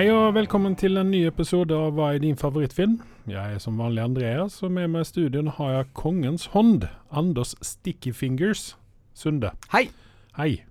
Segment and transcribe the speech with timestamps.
[0.00, 2.94] Hei og velkommen til en ny episode av Hva er din favorittfilm?
[3.28, 7.50] Jeg er som vanlig Andreas, og med meg i studioen har jeg kongens hånd, Anders
[7.60, 8.78] Sticky Fingers
[9.12, 9.50] Sunde.
[9.74, 9.90] Hei!
[10.38, 10.62] Hei.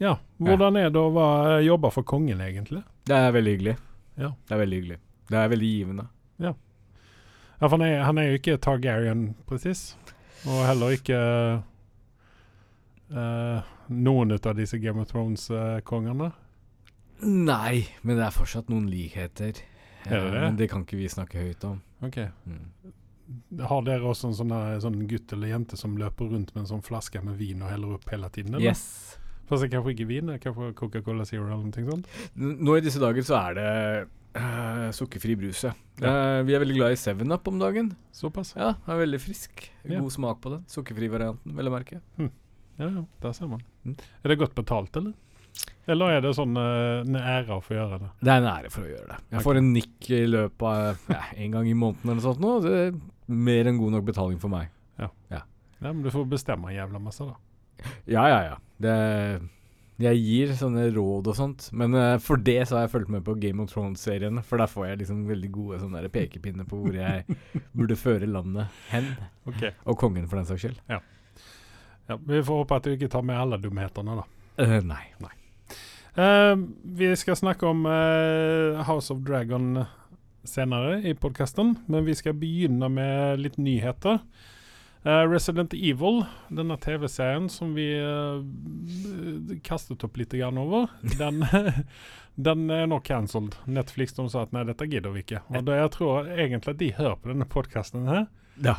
[0.00, 2.80] Ja, hvordan er det å være, jobbe for kongen, egentlig?
[3.04, 3.76] Det er veldig hyggelig.
[4.16, 4.32] Ja.
[4.32, 4.98] Det er veldig hyggelig.
[5.28, 6.06] Det er veldig givende.
[6.46, 6.54] Ja,
[7.58, 9.84] for han er, han er jo ikke Targaryen, presis.
[10.48, 11.20] Og heller ikke
[13.12, 16.32] uh, noen av disse Game of Thrones-kongene.
[17.24, 19.62] Nei, men det er fortsatt noen likheter.
[20.06, 20.40] Er det?
[20.40, 21.80] Men det kan ikke vi snakke høyt om.
[22.04, 22.18] Ok.
[22.46, 22.92] Mm.
[23.66, 24.52] Har dere også en sånn,
[24.82, 27.96] sånn gutt eller jente som løper rundt med en sånn flaske med vin og heller
[27.96, 28.54] opp hele tiden?
[28.54, 28.68] Eller?
[28.70, 29.16] Yes.
[29.46, 32.08] Fast kanskje ikke vin, kanskje Coca-Cola Zero eller noe sånt?
[32.36, 33.68] Nå i disse dager så er det
[34.38, 35.74] uh, sukkerfri brus, ja.
[36.02, 37.92] Uh, vi er veldig glad i Seven Up om dagen.
[38.14, 38.54] Såpass?
[38.58, 39.68] Ja, er veldig frisk.
[39.86, 40.00] Ja.
[40.00, 40.66] God smak på den.
[40.70, 42.02] Sukkerfri varianten, vel å merke.
[42.18, 43.62] Ja, ja, der ser man.
[43.86, 43.94] Mm.
[43.96, 45.14] Er det godt betalt, eller?
[45.86, 48.08] Eller er det sånn uh, en ære for å gjøre det?
[48.26, 49.18] Det er en ære for å gjøre det.
[49.36, 52.42] Jeg får en nikk i løpet av ja, en gang i måneden eller noe sånt
[52.42, 52.54] nå.
[52.64, 52.96] Det er
[53.46, 54.72] mer enn god nok betaling for meg.
[55.80, 57.36] Ja, men du får bestemme jævla masse, da.
[58.08, 58.56] Ja, ja, ja.
[58.82, 58.94] Det,
[60.02, 61.68] jeg gir sånne råd og sånt.
[61.76, 64.42] Men uh, for det så har jeg fulgt med på Game of Thrones-serien.
[64.46, 67.38] For der får jeg liksom veldig gode sånne der pekepinner på hvor jeg
[67.76, 69.12] burde føre landet hen.
[69.46, 69.74] Okay.
[69.84, 70.80] Og kongen, for den saks skyld.
[70.90, 74.30] Ja, vi får håpe at du ikke tar med alle dumhetene, da.
[74.86, 75.34] Nei, nei.
[76.16, 79.84] Eh, vi skal snakke om uh, House of Dragon
[80.44, 84.22] senere i podkasten, men vi skal begynne med litt nyheter.
[85.04, 88.40] Uh, Resident Evil, denne TV-serien som vi uh,
[89.66, 90.88] kastet opp litt grann over,
[91.20, 91.44] den,
[92.34, 93.58] den er nå cancelled.
[93.68, 95.44] Netflix de sa at nei, dette gidder vi ikke.
[95.52, 98.28] Og det, jeg tror egentlig at de hører på denne podkasten her.
[98.64, 98.78] Ja.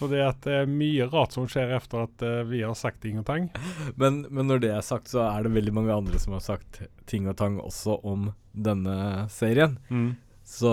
[0.00, 3.20] Fordi at det er mye rart som skjer etter at eh, vi har sagt ting
[3.20, 3.50] og tang.
[4.00, 6.80] Men, men når det er sagt, så er det veldig mange andre som har sagt
[7.10, 9.76] ting og tang også om denne serien.
[10.46, 10.72] Så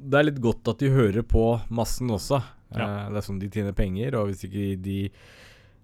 [0.00, 2.40] det er litt godt at de hører på massen også.
[2.72, 2.86] Ja.
[2.86, 4.98] Eh, det er sånn de tjener penger, og hvis ikke de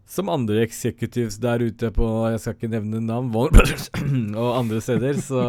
[0.09, 3.29] som andre executives der ute på Jeg skal ikke nevne navn
[4.41, 5.43] og andre steder, så,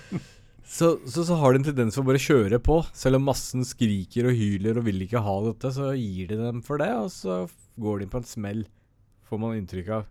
[0.70, 2.76] så, så så har de en tendens for å bare kjøre på.
[2.94, 6.62] Selv om massen skriker og hyler og vil ikke ha dette, så gir de dem
[6.66, 7.42] for det, og så
[7.82, 8.62] går de på en smell,
[9.26, 10.08] får man inntrykk av.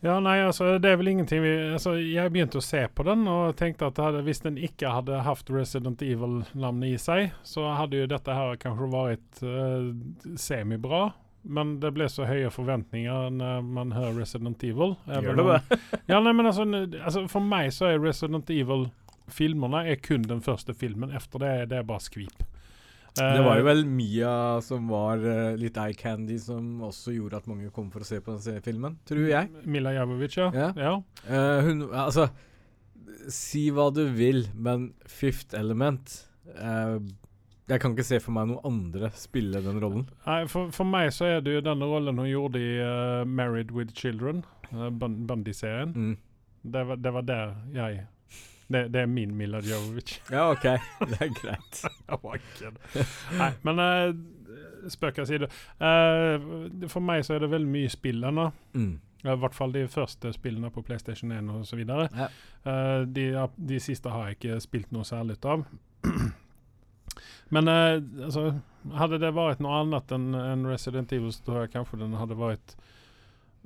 [0.00, 3.26] Ja, nei, altså det er vel ingenting vi altså, Jeg begynte å se på den
[3.28, 8.00] og tenkte at hadde, hvis den ikke hadde hatt Resident Evil-navnet i seg, så hadde
[8.00, 9.90] jo dette her kanskje vært uh,
[10.40, 11.10] semibra.
[11.42, 14.96] Men det ble så høye forventninger når man hører Resident Evil.
[15.08, 15.80] Gjør det det?
[16.12, 16.66] ja, nei, men altså,
[17.00, 21.14] altså For meg så er Resident Evil-filmene er kun den første filmen.
[21.16, 22.44] Efter det, det er bare skvip.
[23.16, 27.40] Det var jo Eh, vel Mia som var uh, litt eye candy, som også gjorde
[27.40, 29.50] at mange kom for å se på den filmen, tror jeg.
[29.66, 30.50] Mila Javovic, ja.
[30.54, 30.70] Ja.
[30.78, 30.94] ja.
[31.26, 32.28] Uh, hun Altså,
[33.32, 36.12] si hva du vil, men Fifth Element
[36.54, 36.98] eh,
[37.70, 40.08] Jeg kan ikke se for meg noen andre spille den rollen.
[40.26, 43.70] Nei, for, for meg så er det jo denne rollen hun gjorde i uh, 'Married
[43.70, 44.42] with Children',
[44.72, 45.92] uh, Bundy-serien.
[45.94, 46.16] Mm.
[46.62, 48.06] Det, var, det var der jeg
[48.70, 50.20] det, det er min Mila Jovovich.
[50.34, 50.62] Ja, OK.
[50.62, 51.80] Det er greit.
[53.40, 54.14] Nei, men uh,
[54.88, 55.48] spøk til side.
[55.80, 58.50] Uh, for meg så er det veldig mye spill ennå.
[58.74, 58.92] Mm.
[59.20, 62.08] I hvert fall de første spillene på PlayStation 1 og så videre.
[62.14, 62.28] Ja.
[62.64, 63.26] Uh, de,
[63.56, 65.66] de siste har jeg ikke spilt noe særlig av.
[67.50, 68.44] Men eh, alltså,
[68.96, 72.36] hadde det vært noe annet enn enn Resident Evil, så tror jeg kanskje den hadde
[72.38, 72.76] vært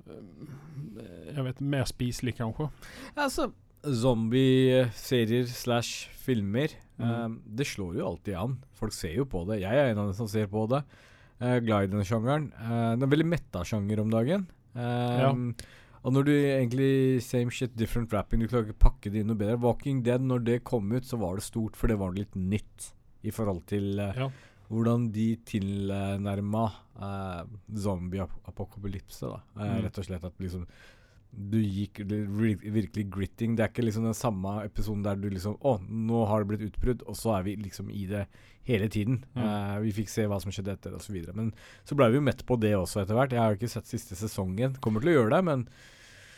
[0.09, 2.71] eh, Jeg vet mer spiselig, kanskje.
[3.17, 3.51] Altså,
[3.85, 7.09] zombieserier slash filmer Mm.
[7.11, 7.29] eh,
[7.59, 8.53] Det slår jo alltid an.
[8.79, 9.57] Folk ser jo på det.
[9.65, 10.85] Jeg er en av dem som ser på det.
[11.43, 12.53] Uh, glad i denne sjangeren.
[12.55, 14.47] Eh, det er en veldig metta-sjanger om dagen.
[14.77, 15.33] Eh, Ja.
[16.05, 19.35] Og når du egentlig Same shit, different rapping, du klarer ikke pakke det inn noe
[19.37, 19.59] bedre.
[19.59, 22.93] Walking Dead, når det kom ut, så var det stort, for det var litt nytt
[23.25, 24.31] i forhold til eh, Ja.
[24.71, 26.65] hvordan de tilnærma
[26.97, 27.45] uh,
[27.75, 29.21] zombie-apokalypse.
[29.29, 29.41] da.
[29.61, 29.83] Eh, Mm.
[29.85, 30.67] Rett og slett at liksom
[31.37, 33.57] du gikk virkelig gritting.
[33.57, 36.69] Det er ikke liksom den samme episoden der du liksom Å, nå har det blitt
[36.73, 38.27] utbrudd, og så er vi liksom i det
[38.63, 39.25] hele tiden.
[39.35, 39.43] Mm.
[39.43, 41.17] Uh, vi fikk se hva som skjedde etter, osv.
[41.35, 41.53] Men
[41.85, 43.33] så ble vi jo mett på det også etter hvert.
[43.35, 44.79] Jeg har jo ikke sett siste sesongen.
[44.81, 45.67] Kommer til å gjøre det, men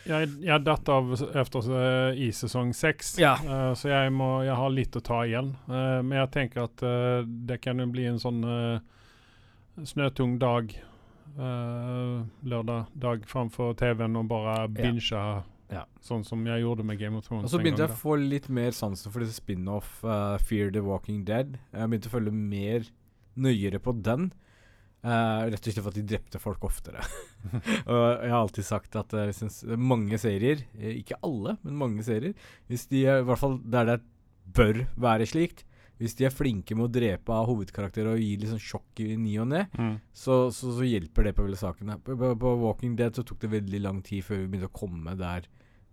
[0.07, 3.35] Jeg, jeg datt av etter eh, i sesong seks, Ja.
[3.43, 5.53] uh, så jeg, må, jeg har litt å ta igjen.
[5.67, 8.43] Uh, men jeg tenker at uh, det kan jo bli en sånn
[9.85, 10.71] snøtung dag
[11.37, 15.03] lørdag dag framfor TV-en og bare binge
[15.69, 15.83] Ja.
[16.01, 17.45] sånn som jeg gjorde med Game of Thrones.
[17.45, 19.99] Og så begynte jeg å få litt mer sansen for disse spin-off,
[20.47, 21.59] Fear the Walking Dead.
[21.75, 22.89] Jeg begynte å følge mer
[23.37, 24.31] nøyere på den.
[25.05, 27.03] Eh, rett og slett for at de drepte folk oftere.
[27.91, 32.03] og jeg har alltid sagt at uh, synes mange serier, eh, ikke alle, men mange
[32.03, 32.33] serier,
[32.67, 33.97] hvis de er, i hvert fall der det
[34.57, 35.63] bør være slikt,
[35.97, 39.15] hvis de er flinke med å drepe av hovedkarakterer og gi litt sånn sjokk i
[39.17, 39.95] ny og ne, Mm.
[40.13, 41.95] så, så, så hjelper det på veldig sakene.
[42.03, 44.77] På, på, på Walking Dead så tok det veldig lang tid før vi begynte å
[44.77, 45.47] komme der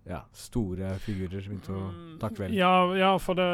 [0.07, 1.85] ja, store figurer begynte å
[2.21, 2.53] ta kveld.
[2.53, 3.47] Ja, ja, for det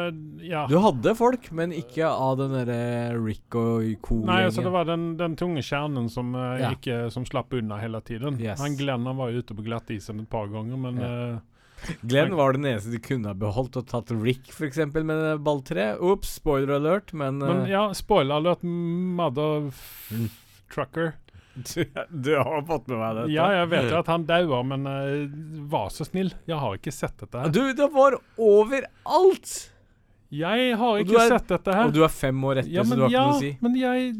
[0.44, 0.66] Ja.
[0.68, 4.26] Du hadde folk, men ikke av den derre Rick og co-gjengen.
[4.28, 6.70] Nei, altså det var den, den tunge kjernen som, uh, Ja.
[6.74, 8.38] gikk, som slapp unna hele tiden.
[8.40, 8.60] Yes.
[8.60, 11.32] Han Glenn han var jo ute på glattisen et par ganger, men Ja.
[11.32, 11.38] eh,
[12.06, 15.96] Glenn var den eneste de kunne ha beholdt og tatt Rick for eksempel med balltre.
[15.98, 19.72] Ops, spoiler alert, men, Men eh, ja, spoiler alert, mother
[20.12, 20.28] Mm.
[20.70, 21.14] trucker.
[21.54, 23.32] Du, du har fått med meg dette.
[23.34, 25.26] Ja, jeg vet jo at han dauer, men uh,
[25.72, 26.32] vær så snill.
[26.48, 27.52] Jeg har ikke sett dette her.
[27.52, 29.52] Du, det var overalt!
[30.32, 31.90] Jeg har ikke er- sett dette her.
[31.90, 33.52] Og du er fem år etter, ja, så du har ja, ikke noe å si.
[33.60, 34.14] men jeg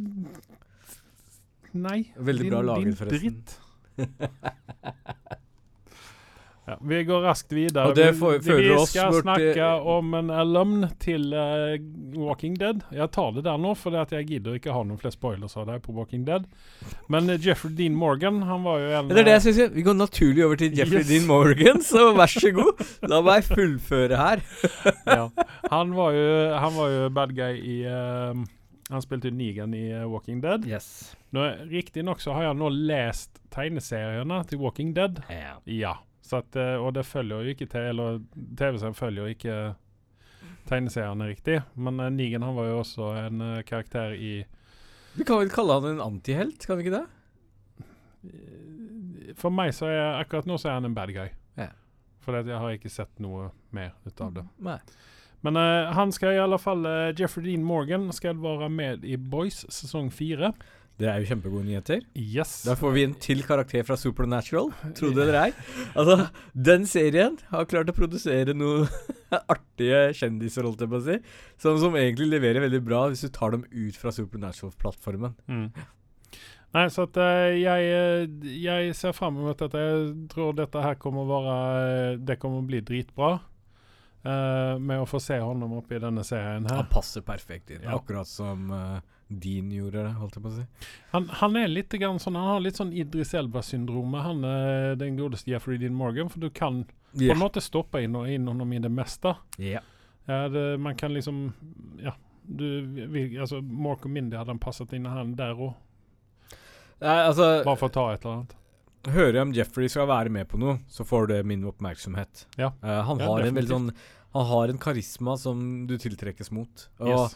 [1.73, 2.01] Nei.
[2.21, 3.39] Veldig bra laget, forresten.
[3.41, 3.49] dritt.
[6.73, 7.85] ja, vi går raskt videre.
[7.91, 11.77] Og det Vi- får- vi skal snakke om en alumn til uh,
[12.19, 12.83] Walking Dead.
[12.93, 15.83] Jeg tar det der nå, for jeg gidder ikke ha noen flere spoilers av deg
[15.85, 16.45] på Walking Dead.
[17.09, 19.75] Men uh, Jeffrey Dean Morgan, han var jo en Det er det jeg syns.
[19.77, 21.09] Vi går naturlig over til Jeffrey Yes.
[21.09, 22.83] Dean Morgan, så vær så god.
[23.09, 24.43] La meg fullføre her.
[25.17, 25.29] ja.
[25.71, 26.29] Han var jo
[26.59, 28.35] Han var jo bad guy i uh,
[28.93, 30.65] Han spilte Negan i uh, Walking Dead.
[30.69, 31.15] Yes.
[31.33, 35.23] Riktignok så har jeg nå lest tegneseriene til Walking Dead.
[35.31, 35.57] Yeah.
[35.65, 35.95] Ja.
[36.37, 38.21] At, eh, og det følger jo ikke til Eller
[38.59, 39.57] TV-serien følger jo ikke
[40.69, 41.61] tegneseriene riktig.
[41.75, 44.33] Men uh, Nigen han var jo også en uh, karakter i
[45.17, 47.07] Vi kan vel kalle han en antihelt, kan vi ikke det?
[49.37, 51.33] For meg så er akkurat nå så er han en bad guy.
[51.59, 51.73] Ja.
[52.23, 54.47] For jeg har ikke sett noe mer ut av det.
[54.63, 54.79] Nei.
[55.43, 59.17] Men uh, han skal i alle fall eh, Jeffrey Dean Morgan skal være med i
[59.19, 60.53] Boys sesong fire.
[61.03, 62.03] Det er jo kjempegode nyheter.
[62.15, 62.61] Yes.
[62.69, 65.49] Da får vi en til karakter fra Supernatural, tro det eller ei.
[65.99, 66.29] Altså,
[66.69, 68.87] den serien har klart å produsere noen
[69.57, 71.17] artige kjendiser, holdt jeg på å si,
[71.65, 75.35] som, som egentlig leverer veldig bra hvis du tar dem ut fra Supernatural-plattformen.
[75.51, 75.67] Mm.
[76.73, 79.81] Nei, så at eh, jeg, eh, jeg ser fram mot dette.
[79.83, 83.35] Jeg tror dette her kommer å være eh, Det kommer å bli dritbra.
[84.23, 86.77] Uh, med å få se honom oppi denne serien her.
[86.79, 87.97] Han passer perfekt inn, Ja.
[87.99, 90.65] akkurat som eh, Dean gjorde det, holdt jeg på å si.
[91.13, 95.17] Han, han er litt grann sånn Han har litt sånn Idris Elba-syndromet, han er den
[95.17, 96.29] godeste Jeffrey Dean Morgan.
[96.33, 99.35] For du kan på en måte stoppe inn, og inn honom i det meste.
[99.61, 99.81] Ja.
[100.27, 101.53] Ja, det, man kan liksom
[102.03, 102.15] Ja.
[102.43, 105.77] Du, vil, altså, Mark og Mindy hadde han passet inn han der òg,
[107.03, 108.57] altså bare for å ta et eller annet.
[109.13, 112.45] Hører jeg om Jeffrey skal være med på noe, så får det min oppmerksomhet.
[112.61, 112.71] Ja.
[112.83, 113.89] Uh, han Ja, har en veldig sånn
[114.33, 116.87] Han har en karisma som du tiltrekkes mot.
[117.03, 117.35] Og Yes.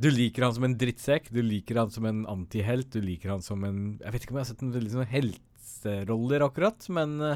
[0.00, 3.44] Du liker han som en drittsekk, du liker han som en antihelt, du liker han
[3.44, 7.16] som en Jeg vet ikke om jeg har sett en veldig sånn helteroller, akkurat, men
[7.20, 7.34] uh,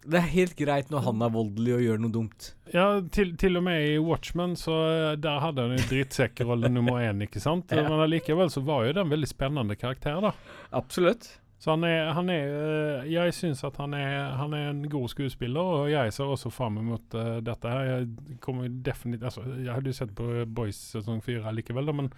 [0.00, 2.52] det er helt greit når han er voldelig og gjør noe dumt.
[2.72, 7.02] Ja, til, til og med i Watchmen, så eh, der hadde han jo drittsekkerolle nummer
[7.04, 7.70] én, ikke sant?
[7.76, 7.84] Ja.
[7.88, 10.32] Men allikevel så var jo det en veldig spennende karakter, da.
[10.76, 11.28] Absolutt.
[11.60, 15.10] Så han er, han er eh, Jeg syns at han er, han er en god
[15.12, 17.88] skuespiller, og jeg ser også fram mot uh, dette her.
[17.90, 22.08] Jeg kommer definitivt altså, Jeg hadde jo sett på Boys sesong fire likevel, da, men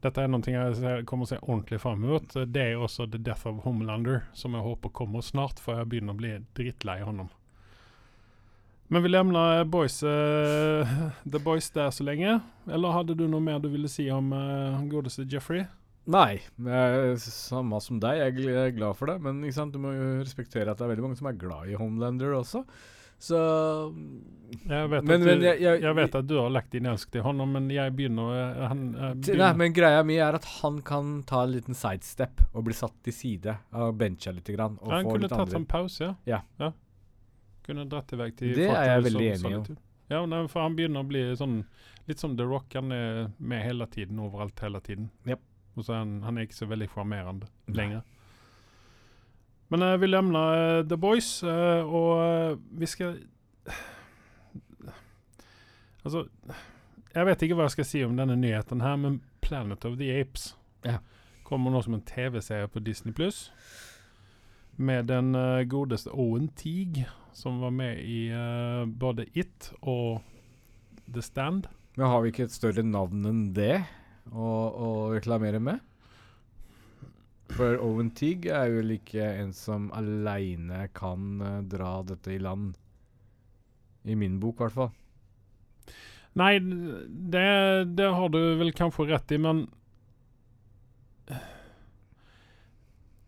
[0.00, 2.24] dette er noe jeg ser, kommer å se ordentlig fram mot.
[2.48, 6.16] Det er også The Death of Homelander, som jeg håper kommer snart, for jeg begynner
[6.16, 7.28] å bli drittlei honom.
[8.88, 10.88] Men vi lemner Boys, uh,
[11.28, 12.38] The Boys der så lenge.
[12.64, 15.68] Eller hadde du noe mer du ville si om uh, godeste Jeffrey?
[16.10, 18.18] Nei, eh, samme som deg.
[18.18, 19.18] Jeg er glad for det.
[19.22, 19.72] Men sant?
[19.74, 22.64] du må jo respektere at det er veldig mange som er glad i Homelander også.
[23.20, 23.36] Så
[24.66, 26.86] Jeg vet, Men- at, men du, jeg- jeg, jeg- vet at du har lagt din
[26.86, 30.34] elsk til han, men jeg begynner, eh, han, jeg begynner, Nei, men greia mi er
[30.34, 34.46] at han kan ta en liten sidestep og bli satt til side og bencha litt.
[34.56, 36.40] Grann, og Han få kunne tatt en pause, ja.
[36.58, 36.72] Ja.
[37.62, 39.76] Kunne dratt i vei til Det er jeg veldig enig i,
[40.10, 41.64] Ja, for han begynner å bli sånn
[42.08, 42.72] Litt som The Rock.
[42.74, 45.10] Han er med hele tiden, overalt hele tiden.
[45.28, 45.40] Japp.
[45.80, 47.76] Og så er han, han er ikke så veldig sjarmerende Nei.
[47.80, 48.02] lenger.
[49.70, 53.20] Men eh, vi lemner eh, The Boys, eh, og eh, vi skal
[56.04, 56.24] Altså
[57.14, 60.08] Jeg vet ikke hva jeg skal si om denne nyheten her, men Planet of the
[60.20, 60.52] Apes
[60.86, 60.98] Ja.
[61.44, 63.50] kommer nå som en TV-serie på Disney Pluss.
[64.78, 67.04] Med den eh, godeste Owen Teague,
[67.36, 70.22] som var med i eh, både It og
[71.12, 71.66] The Stand.
[71.98, 73.80] Men har vi ikke et større navn enn det
[74.32, 75.80] å, å reklamere med?
[77.50, 82.76] For Owen Teague er vel ikke en som aleine kan eh, dra dette i land.
[84.06, 84.92] I min bok, i hvert fall.
[86.40, 87.48] Nei, det,
[87.98, 89.66] det har du vel kanskje rett i, men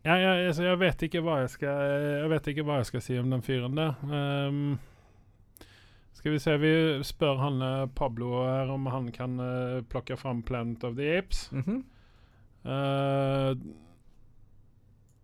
[0.02, 3.18] jeg, jeg, altså, jeg vet hva jeg skal Jeg vet ikke hva jeg skal si
[3.21, 4.00] om den fyren der.
[4.11, 4.73] Ehm,
[6.23, 6.73] skal vi se Vi
[7.05, 7.62] spør han
[7.99, 11.49] Pablo her om han kan uh, plukke fram Planet of the Apes.
[11.52, 11.81] Mhm.
[12.62, 13.57] Uh,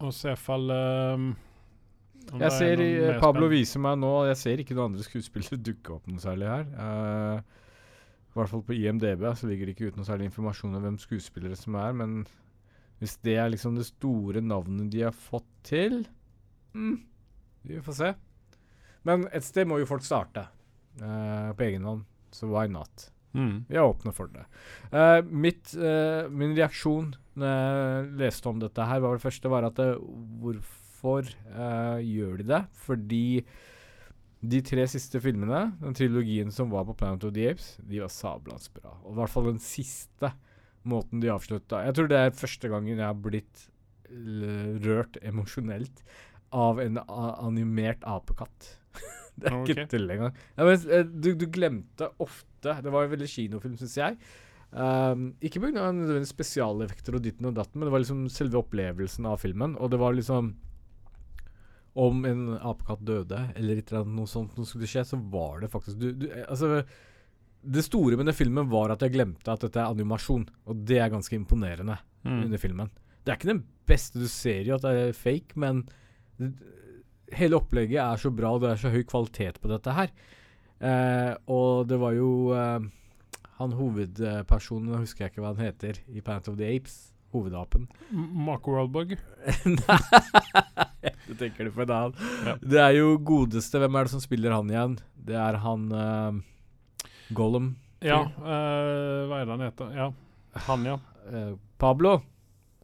[0.02, 1.28] og se fall um,
[2.32, 2.88] Jeg er ser i,
[3.22, 6.50] Pablo spenn- viser meg nå Jeg ser ikke noen andre skuespillere dukke opp noe særlig
[6.50, 6.66] her.
[6.74, 7.38] Uh,
[8.28, 10.98] I hvert fall på IMDb så ligger det ikke ut noe særlig informasjon om hvem
[11.02, 12.20] skuespillere som er, men
[12.98, 16.00] hvis det er liksom det store navnet de har fått til
[16.74, 16.96] mm,
[17.70, 18.12] Vi får se.
[19.06, 20.48] Men et sted må jo folk starte
[21.02, 23.08] eh, på egen hånd, så why not?
[23.36, 23.64] Mm.
[23.68, 24.44] Vi er åpne for det.
[24.90, 29.66] Uh, mitt, uh, min reaksjon når jeg leste om dette her, var det første var
[29.68, 29.92] at det,
[30.42, 32.62] hvorfor uh, gjør de det?
[32.86, 33.24] Fordi
[34.38, 38.12] de tre siste filmene, den trilogien som var på Planet of the Apes, de var
[38.12, 38.96] sablans bra.
[39.04, 40.32] Og i hvert fall den siste
[40.88, 43.66] måten de avslutta Jeg tror det er første gangen jeg har blitt
[44.08, 46.02] rørt emosjonelt
[46.54, 48.70] av en animert apekatt.
[49.38, 49.74] det er okay.
[49.74, 50.36] ikke tull engang.
[50.56, 54.16] Ja, men, eh, du, du glemte ofte Det var en veldig kinofilm, syns jeg.
[54.68, 55.84] Um, ikke pga.
[56.28, 59.76] spesialeffekter og ditten og datten, men det var liksom selve opplevelsen av filmen.
[59.78, 60.54] Og det var liksom
[61.98, 65.62] Om en apekatt døde, eller et eller annet noe sånt noe skulle skje, så var
[65.62, 66.82] det faktisk du, du, eh, Altså
[67.62, 71.00] Det store med den filmen var at jeg glemte at dette er animasjon, og det
[71.02, 72.44] er ganske imponerende Mm.
[72.44, 72.90] under filmen.
[73.24, 75.84] Det er ikke den beste du ser jo at det er fake, men
[77.36, 80.12] hele opplegget er så bra, og det er så høy kvalitet på dette her.
[80.78, 82.86] Eh, og det var jo eh,
[83.58, 86.98] han hovedpersonen, jeg husker jeg ikke hva han heter, i Planet of the Apes.
[87.34, 87.82] Hovedapen.
[88.08, 89.10] M- Mark Wahlberg.
[89.68, 92.14] Nei, du tenker det på en annen.
[92.46, 92.54] Ja.
[92.62, 94.94] Det er jo godeste Hvem er det som spiller han igjen?
[95.28, 96.38] Det er han uh,
[97.36, 97.74] Gollum.
[98.00, 99.92] Ja, Uh, hva er det han heter?
[99.98, 100.06] Ja,
[100.70, 100.96] han, ja.
[101.28, 102.14] Uh, Pablo,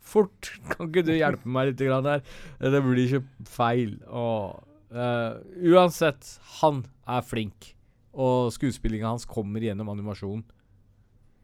[0.05, 0.53] fort!
[0.73, 2.25] Kan ikke du hjelpe meg litt grann her?
[2.61, 3.97] Eh, Det blir ikke feil.
[4.09, 4.61] Og,
[4.95, 5.41] uh,
[5.75, 7.73] uansett, han er flink.
[8.15, 10.45] Og skuespillinga hans kommer gjennom animasjon.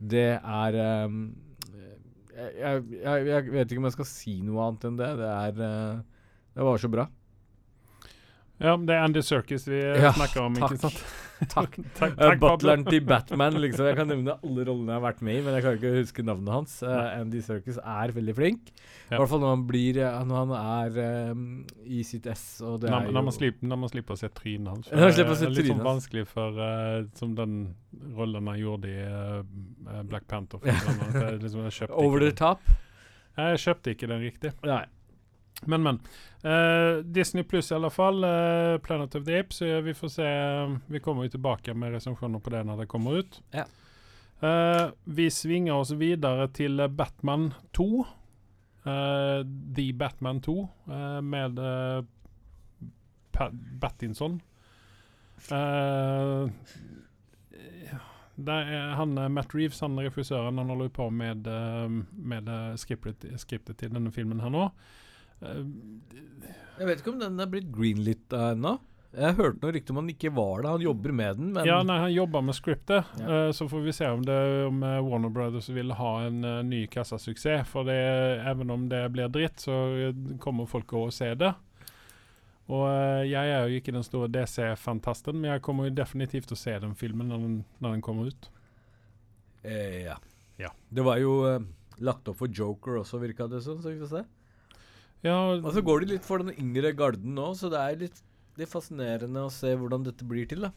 [0.00, 0.76] Det er
[1.06, 1.22] um,
[2.40, 5.08] jeg, jeg, jeg, vet ikke om jeg skal si noe annet enn det.
[5.20, 6.20] Det er uh,
[6.54, 7.08] Det var så bra.
[8.60, 10.74] Ja, det er Andy Serkis vi eh, Ja, snakka om, takk.
[10.76, 11.02] ikke sant?
[11.48, 11.76] Takk.
[11.98, 13.86] takk, Eh, takk butleren til Batman, liksom.
[13.88, 16.00] Jeg kan nevne alle rollene jeg har vært med i, men jeg klarer ikke å
[16.02, 16.74] huske navnet hans.
[16.84, 18.68] Eh, Andy Serkis er veldig flink.
[18.70, 19.18] I Ja.
[19.22, 22.90] hvert fall når han blir eh, Når han er um, i sitt ess, og det
[22.92, 24.86] Når, er når, man slipper, når man slipper å se trynet hans.
[24.90, 27.56] Det er litt sånn trynet vanskelig for uh, Som den
[28.14, 30.60] rollen han gjorde i uh, Black Panther.
[31.40, 32.60] Liksom, jeg, kjøpte Over the top.
[33.36, 34.52] jeg kjøpte ikke den riktig.
[34.66, 34.84] Nei.
[35.66, 36.00] Men, men.
[36.44, 38.24] Uh, Disney pluss i alle fall.
[38.24, 39.62] Uh, Planet of the Apes.
[39.62, 40.30] eh, vi får se
[40.86, 43.40] Vi kommer jo tilbake med resepsjoner på det når det kommer ut.
[43.52, 43.66] Ja.
[44.40, 48.06] Eh, vi svinger oss videre til Batman 2.
[48.88, 49.40] Eh,
[49.76, 52.04] The Batman 2 eh, med uh,
[53.80, 54.40] Battinson.
[55.52, 56.48] Uh,
[58.96, 61.48] han, Matt Reeves, han regissøren, han holder på med,
[62.12, 62.48] med
[62.80, 64.70] skriptet, skriptet til denne filmen her nå.
[65.42, 65.64] Eh,
[66.80, 68.78] Jeg vet ikke om den er blitt greenlit ennå.
[69.10, 70.70] Jeg hørte noe rykte om han ikke var det.
[70.70, 73.08] Han jobber med den, men ja, nei, han jobber med scriptet.
[73.18, 73.48] Ja.
[73.48, 74.36] Uh, så får vi se om, det,
[74.68, 77.66] om eh, Warner Brothers vil ha en uh, ny kassasuksess.
[77.72, 77.96] For det,
[78.52, 79.74] even om det blir dritt, så
[80.38, 81.50] kommer folk å se det.
[82.70, 86.60] Og uh, jeg er jo ikke den store DC-fantasten, men jeg kommer jo definitivt til
[86.60, 88.50] å se den filmen når den, når den kommer ut.
[89.66, 90.20] eh, ja.
[90.60, 90.70] Ja.
[90.88, 91.34] Det var jo
[91.98, 93.82] lagt opp for Joker også, virka det som.
[93.82, 94.22] Så.
[95.26, 98.22] Ja, Og så går de litt for den yngre garden nå, så det er litt,
[98.60, 100.64] litt fascinerende å se hvordan dette blir til.
[100.68, 100.72] da.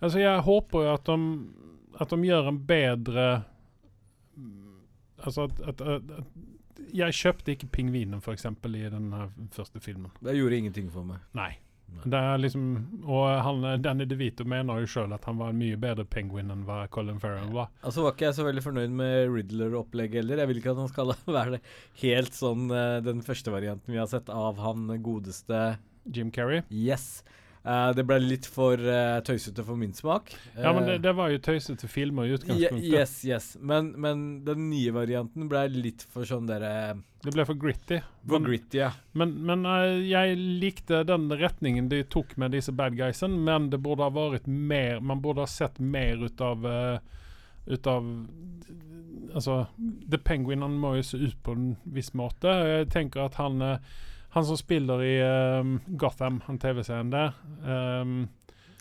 [0.00, 1.18] altså jeg håper jo at de,
[2.02, 3.28] at de gjør en bedre
[5.18, 6.26] Altså at, at, at,
[6.94, 9.08] Jeg kjøpte ikke pingvinen, f.eks., i den
[9.50, 10.12] første filmen.
[10.22, 11.24] Det gjorde ingenting for meg.
[11.34, 11.56] Nei.
[12.08, 12.64] Liksom,
[13.10, 16.62] og han, Danny DeVito mener jo sjøl at han var en mye bedre penguin enn
[16.68, 17.72] hva Colin Farrell var.
[17.82, 20.42] Altså var ikke jeg så veldig fornøyd med Riddler-opplegget heller.
[20.42, 21.60] Jeg vil ikke at han skal være
[22.04, 25.78] helt sånn eh, den første varianten vi har sett av han godeste
[26.08, 26.62] Jim Carrey.
[26.70, 27.22] Yes.
[27.64, 30.30] Eh, det ble litt for uh, tøysete for min smak.
[30.54, 32.86] Ja, men det, Eh, det var jo tøysete filmer i utgangspunktet.
[32.86, 33.48] Yes, yes.
[33.60, 36.72] Men, men den nye varianten ble litt for sånn dere
[37.24, 38.00] Det ble for gritty.
[38.22, 38.92] For Men, gritty, ja.
[39.12, 43.82] men, men uh, jeg likte den retningen de tok med disse bad guysen, men det
[43.82, 46.66] burde ha vært mer Man burde ha sett mer ut av
[47.68, 48.06] ut av
[49.34, 49.66] Altså,
[50.08, 52.48] The Penguin han må jo se ut på en viss måte.
[52.48, 53.60] Jeg tenker at han
[54.36, 55.14] Han som spiller i
[55.60, 57.32] um, Gotham, han TV-serien der
[57.64, 58.28] Um,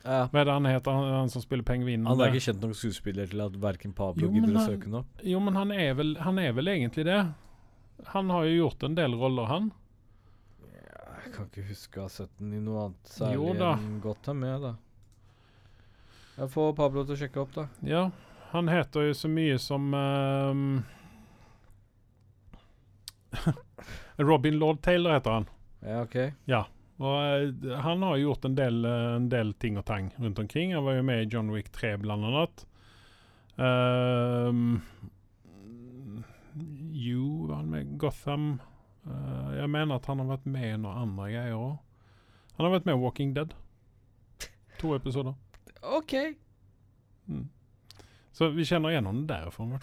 [0.08, 0.28] ja.
[0.32, 2.06] Hva er det han heter, han, han som spiller pengvinen?
[2.08, 2.36] Han er der?
[2.38, 5.02] ikke kjent nok skuespiller til at verken Pablo gidder å søke noe.
[5.04, 5.24] opp.
[5.28, 7.18] Jo, men han er vel, han er vel egentlig det.
[8.14, 9.72] Han har jo gjort en del roller, han.
[11.26, 14.64] Jeg kan ikke huske å ha sett den i noe annet særlig enn Gotham med,
[14.64, 14.76] da.
[16.38, 17.66] Jeg får Pablo til å sjekke opp, da.
[17.84, 18.06] Ja,
[18.54, 20.70] han heter jo så mye som ehm,
[24.18, 25.48] Robin Lord Taylor heter han.
[25.86, 26.16] Ja, OK.
[26.98, 27.18] Og
[27.66, 30.74] uh, han har gjort en del, uh, en del ting og tang rundt omkring.
[30.74, 32.66] Han var jo med i John Wick 3 blant annet.
[33.58, 34.82] Ehm,
[36.94, 38.60] jo, var han med Gotham?
[39.06, 41.78] Uh, jeg mener at han har vært med i noen andre greier òg.
[42.58, 43.54] Han har vært med i Walking Dead.
[44.82, 45.38] To episoder.
[45.82, 46.14] OK.
[47.30, 47.48] Mm.
[48.34, 49.78] Så vi kjenner igjen det derifrån.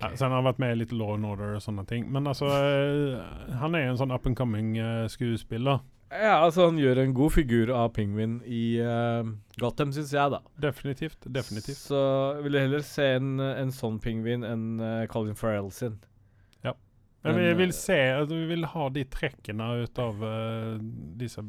[0.00, 2.08] Ja, sen har han vært med i litt Law and Order og sånne ting.
[2.12, 5.82] Men altså, eh, han er en sånn up and coming eh, skuespiller.
[6.10, 9.26] Ja, altså han gjør en god figur av pingvin i uh,
[9.58, 10.38] Gotham, syns jeg, da.
[10.62, 11.18] Definitivt.
[11.34, 11.80] Definitivt.
[11.80, 11.98] Så
[12.36, 15.98] jeg ville heller se en, en sånn pingvin enn uh, Colin Farrell sin.
[16.62, 16.76] Ja.
[17.26, 20.76] Men vi vil se, altså, vi vil ha de trekkene ut av uh,
[21.18, 21.42] disse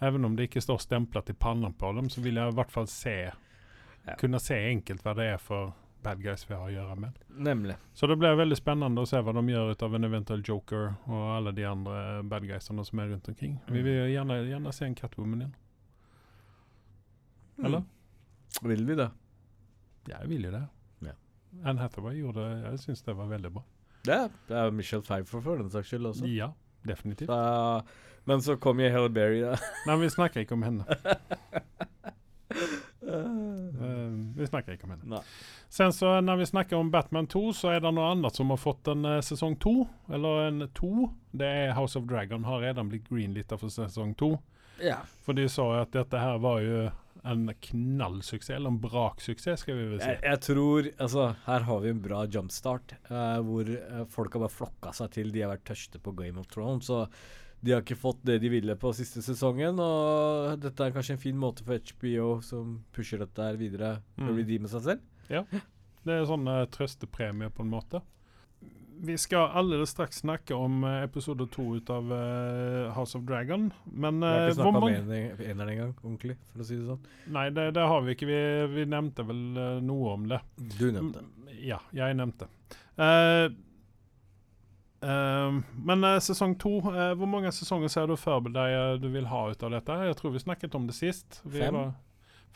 [0.00, 2.74] Even om det ikke står stemplet i pannan på dem, så vil jeg i hvert
[2.74, 4.14] fall se Ja.
[4.16, 7.16] Kunne se enkelt hva det er for bad guys vi har å gjøre med.
[7.28, 7.76] Nemlig.
[7.94, 10.92] Så det blir veldig spennende å se hva de gjør ut av en eventuell Joker
[11.06, 11.96] og alle de andre
[12.30, 13.58] bad guysene som er rundt omkring.
[13.68, 15.56] Vi vil gjerne, gjerne se en Catwoman igjen.
[17.64, 17.84] Eller?
[17.84, 18.68] Mm.
[18.72, 19.10] Vil vi det?
[20.08, 20.62] Ja, jeg vil jo det.
[21.04, 21.14] Ja.
[21.64, 22.56] Anne Hathaway gjorde det.
[22.70, 23.64] Jeg syns det var veldig bra.
[24.06, 26.28] Det, det er Michelle Pfeiffer for den saks skyld også.
[26.32, 26.50] Ja,
[26.88, 27.28] definitivt.
[27.28, 27.82] Så,
[28.24, 29.58] men så kom jeg Helle Berry, da.
[29.88, 30.86] Nei, vi snakker ikke om henne.
[33.04, 35.18] uh, vi snakker ikke om henne.
[35.18, 35.24] Nei.
[35.70, 38.58] Sen så når vi snakker om Batman 2, så er det noe annet som har
[38.58, 39.74] fått en eh, sesong 2.
[40.16, 40.88] Eller en 2.
[41.38, 44.32] Det er House of Dragon har redan blitt greenlita for sesong 2.
[44.82, 44.96] Ja.
[45.22, 46.88] For de sa jo at dette her var jo
[47.28, 50.08] en knallsuksess, eller en braksuksess, skal vi vel si.
[50.08, 54.46] Jeg, jeg tror Altså, her har vi en bra jumpstart, eh, hvor eh, folk har
[54.46, 55.30] bare flokka seg til.
[55.34, 57.04] De har vært tørste på Game of Thrones, så
[57.60, 59.78] de har ikke fått det de ville på siste sesongen.
[59.84, 64.30] Og dette er kanskje en fin måte for HBO, som pusher dette her videre, å
[64.32, 64.36] Mm.
[64.40, 65.06] redeeme seg selv.
[66.04, 68.00] Det er sånn eh, trøstepremie på en måte.
[69.00, 73.70] Vi skal alldeles straks snakke om eh, episode to av uh, House of Dragon.
[73.84, 77.08] Men Vi har ikke snakka om eneren engang, ordentlig, for å si det sånn.
[77.32, 78.28] Nei, det, det har vi ikke.
[78.28, 78.40] Vi,
[78.74, 79.42] vi nevnte vel
[79.86, 80.42] noe om det.
[80.76, 81.26] Du nevnte det.
[81.26, 82.46] Mm, Ja, jeg nevnte.
[85.00, 89.72] Men sesong to, hvor mange sesonger ser du for deg du vil ha ut av
[89.72, 89.96] dette?
[90.10, 91.40] Jeg tror vi snakket om det sist.
[91.44, 91.76] Vi Fem.
[91.76, 91.92] Var,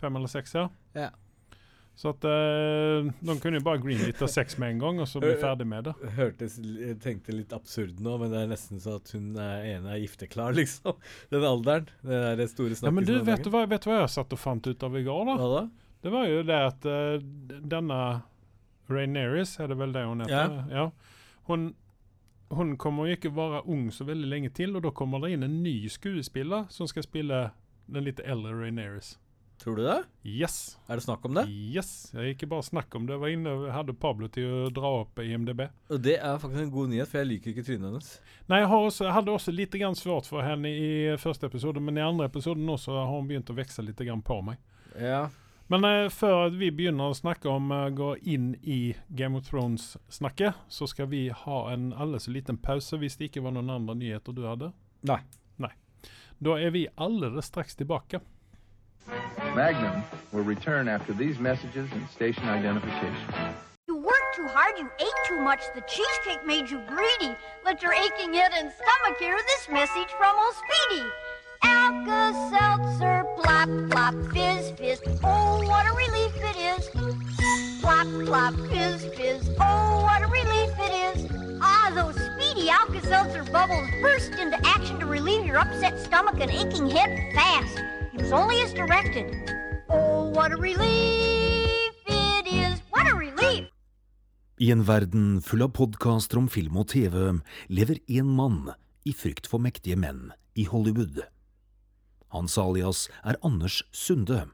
[0.00, 0.68] fem eller seks, ja.
[0.96, 1.10] Ja.
[1.94, 5.36] Så at eh, de kunne jo bare greenlitta sex med en gang, og så bli
[5.38, 5.94] ferdig med det.
[6.16, 9.94] Hørtes Jeg tenkte litt absurd nå, men det er nesten så at hun er ene
[9.94, 10.98] er gifteklar, liksom.
[11.30, 11.86] Den alderen.
[12.02, 14.34] Det er det store Ja, men du, vet du, hva, vet du hva jeg satt
[14.34, 15.38] og fant ut av i går, da?
[15.38, 15.64] Hva da?
[16.04, 17.98] Det var jo det at uh, denne
[18.90, 20.58] Raineris, er det vel det hun heter?
[20.74, 20.90] Ja.
[21.48, 21.70] Hun,
[22.52, 25.46] hun kommer jo ikke være ung så veldig lenge til, og da kommer det inn
[25.46, 27.46] en ny skuespiller som skal spille
[27.86, 29.14] den litt eldre Raineris.
[29.62, 30.02] Tror du det?
[30.22, 30.78] Yes!
[30.88, 31.44] Er det snakk om det?
[31.48, 32.10] Yes!
[32.12, 33.14] Jeg ikke bare snakk om det.
[33.14, 35.62] Jeg var inne og hadde Pablo til å dra opp IMDb.
[35.94, 38.10] Og det er faktisk en god nyhet, for jeg liker ikke trynet hennes.
[38.50, 40.90] Nei, jeg, har også, jeg hadde også litt svårt for henne i
[41.22, 44.58] første episode, men i andre episoden også har hun begynt å vokse litt på meg.
[45.00, 45.28] Ja.
[45.72, 50.66] Men eh, før vi begynner å snakke om å gå inn i Game of Thrones-snakket,
[50.68, 53.96] så skal vi ha en alle så liten pause hvis det ikke var noen andre
[54.02, 54.74] nyheter du hadde.
[55.06, 55.22] Nei.
[56.44, 58.20] Da er vi allerede straks tilbake.
[59.54, 63.54] Magnum will return after these messages and station identification.
[63.86, 67.36] You worked too hard, you ate too much, the cheesecake made you greedy.
[67.64, 71.06] Let your aching head and stomach hear this message from old Speedy.
[71.62, 77.80] Alka-Seltzer, plop, plop, fizz, fizz, oh, what a relief it is.
[77.80, 81.30] Plop, plop, fizz, fizz, oh, what a relief it is.
[81.62, 86.88] Ah, those speedy Alka-Seltzer bubbles burst into action to relieve your upset stomach and aching
[86.90, 87.78] head fast.
[88.24, 89.26] Use only as directed.
[89.90, 92.80] Oh, what a relief it is.
[92.90, 93.68] What a relief.
[94.56, 98.70] I en verden full av podkaster om film og TV lever én mann
[99.04, 101.20] i frykt for mektige menn i Hollywood.
[102.32, 104.46] Hans alias er Anders Sunde,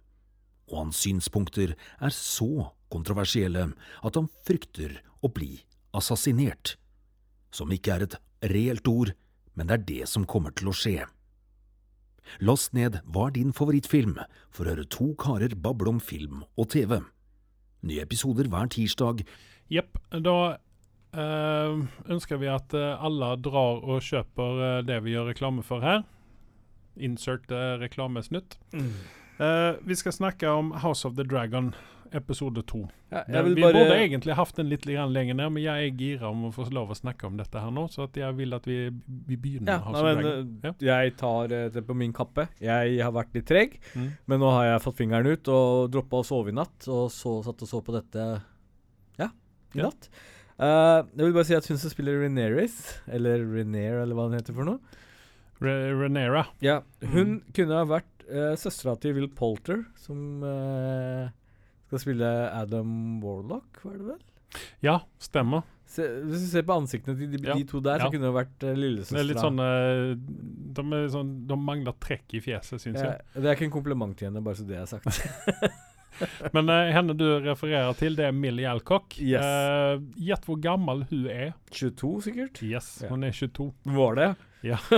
[0.67, 3.69] og hans synspunkter er så kontroversielle
[4.03, 5.61] at han frykter å bli
[5.95, 6.75] assassinert.
[7.55, 9.15] Som ikke er et reelt ord,
[9.55, 11.07] men det er det som kommer til å skje.
[12.39, 14.19] Last ned Hva er din favorittfilm?
[14.51, 17.01] for å høre to karer bable om film og TV.
[17.87, 19.25] Nye episoder hver tirsdag
[19.71, 19.99] Jepp.
[20.11, 20.37] Da
[21.15, 25.85] øh, ønsker vi at eh, alle drar og kjøper eh, det vi gjør reklame for
[25.85, 26.03] her.
[26.99, 27.47] Insert
[27.81, 28.59] reklamesnutt.
[28.75, 29.20] reklamesnutt.
[29.41, 31.71] Eh, vi skal snakke om House of the Dragon,
[32.13, 32.81] episode to.
[33.11, 36.49] Ja, vi bare burde egentlig hatt den litt lenger ned, men jeg er gira om
[36.49, 38.77] å få lov å snakke om dette her nå, så jeg vil at vi,
[39.29, 40.75] vi begynner ja, House nei, of men, Dragon.
[40.83, 40.99] Ja.
[40.99, 42.49] Jeg tar eh, det på min kappe.
[42.61, 44.11] Jeg har vært litt treg, Mm.
[44.27, 46.85] men nå har jeg fått fingeren ut og droppa å sove i natt.
[46.91, 48.27] Og så satt og så på dette
[49.23, 49.31] ja,
[49.75, 50.11] i natt.
[50.61, 52.75] Uh, jeg vil bare si at hun som spiller Reneris,
[53.09, 54.99] eller Renair, eller hva hun heter for noe
[55.65, 56.47] Re Renera.
[56.61, 57.53] Ja, Hun Mm.
[57.57, 61.29] kunne ha vært uh, søstera til Will Polter, som uh,
[61.91, 64.21] skal spille Adam Warlock, var det vel?
[64.83, 65.63] Ja, stemmer.
[65.91, 68.07] Se, hvis du ser på ansiktene til de, Ja, de to der, ja.
[68.07, 69.35] så kunne det vært uh, lillesøstera.
[69.35, 73.43] er sånn uh, De, sånn, de mangler trekk i fjeset, syns Ja, jeg.
[73.43, 75.19] det er ikke en kompliment til henne, bare så det er sagt.
[76.55, 79.17] Men uh, henne du refererer til, det er Millie Alcock.
[79.19, 80.05] Yes.
[80.21, 81.55] Gjett hvor gammel hun er.
[81.75, 82.63] 22, sikkert?
[82.67, 83.11] Yes, Ja.
[83.11, 83.71] hun er 22.
[83.97, 84.31] Var det?
[84.63, 84.77] Ja.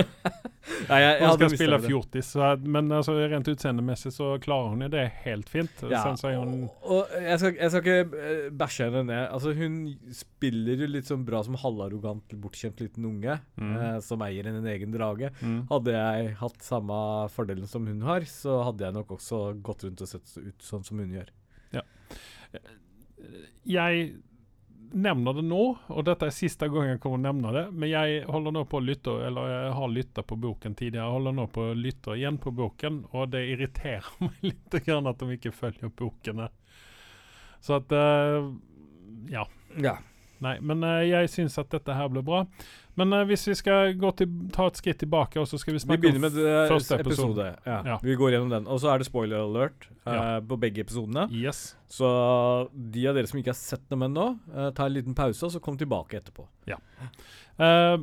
[0.89, 2.29] Nei, jeg, jeg Hun skal spille fjortis,
[2.75, 5.83] men altså, rent utseendemessig så klarer hun jo det helt fint.
[5.91, 9.21] Ja, hun og, og jeg, skal, jeg skal ikke eh, bæsje henne ned.
[9.35, 9.77] Altså, hun
[10.15, 13.73] spiller jo litt sånn bra som halvarrogant, bortskjemt liten unge Mm.
[13.77, 15.29] eh, som eier en egen drage.
[15.39, 15.59] mm.
[15.71, 16.97] Hadde jeg hatt samme
[17.31, 20.83] fordelen som hun har, så hadde jeg nok også gått rundt og sett ut sånn
[20.87, 21.31] som hun gjør.
[23.63, 23.99] Jeg
[24.93, 28.23] nevner det nå, og dette er siste gang jeg kommer å nevne det, men jeg
[28.29, 31.47] holder nå på å lytte, eller jeg har lytta på boken tidligere, jeg holder nå
[31.53, 35.55] på å lytte igjen på boken, og det irriterer meg litt grann at de ikke
[35.55, 36.45] følger boken.
[37.63, 38.51] Så at uh,
[39.31, 39.47] Ja.
[39.81, 39.97] Ja.
[40.43, 42.41] Nei, men uh, jeg syns at dette her ble bra.
[42.99, 45.83] Men uh, hvis vi skal gå til, ta et skritt tilbake, og så skal vi
[45.93, 47.45] Vi begynner med eh, første episode.
[47.65, 47.77] Ja.
[47.93, 47.99] Ja.
[48.03, 48.67] Vi går gjennom den.
[48.67, 50.25] Og så er det spoiler alert uh, Ja.
[50.41, 51.27] på begge episodene.
[51.31, 51.75] Yes.
[51.87, 52.09] Så
[52.73, 54.33] de av dere som ikke har sett dem ennå,
[54.75, 56.47] ta en liten pause, og så kom tilbake etterpå.
[56.69, 56.79] Ja.
[57.61, 57.97] Eh,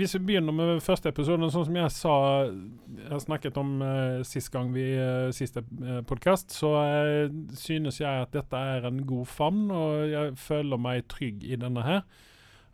[0.00, 2.14] hvis vi begynner med første episoden, sånn som jeg sa
[2.48, 8.24] Jeg snakket om uh, sist gang vi uh, siste uh, podkast, så uh, synes jeg
[8.26, 12.02] at dette er en god favn, og jeg føler meg trygg i denne her.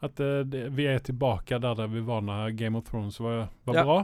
[0.04, 3.48] At uh, det, vi er tilbake der, der vi var når Game of Thrones var,
[3.66, 3.84] var Ja.
[3.84, 3.98] bra.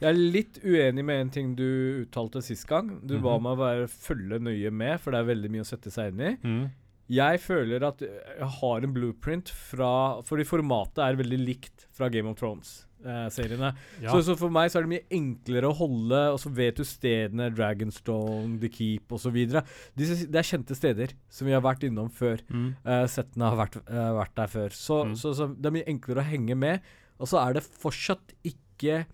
[0.00, 1.66] Jeg er litt uenig med en ting du
[2.02, 2.88] uttalte sist gang.
[3.06, 3.42] Du ba Mhm.
[3.44, 6.32] meg være følge nøye med, for det er veldig mye å sette seg inn i.
[6.42, 6.64] Mm.
[7.08, 12.26] Jeg føler at jeg har en blueprint fra Fordi formatet er veldig likt fra Game
[12.32, 13.70] of Thrones-seriene.
[14.02, 14.10] Ja.
[14.10, 16.84] så, så for meg så er det mye enklere å holde, og så vet du
[16.88, 19.38] stedene, Dragonstone, The Keep osv.
[19.46, 22.42] Det er kjente steder som vi har vært innom før.
[22.50, 22.68] Mm.
[22.82, 24.74] Eh, settene har vært, eh, vært der før.
[24.74, 25.14] Så, Mm.
[25.16, 26.80] så, så det er mye enklere å henge med.
[27.22, 29.04] Og så er det fortsatt ikke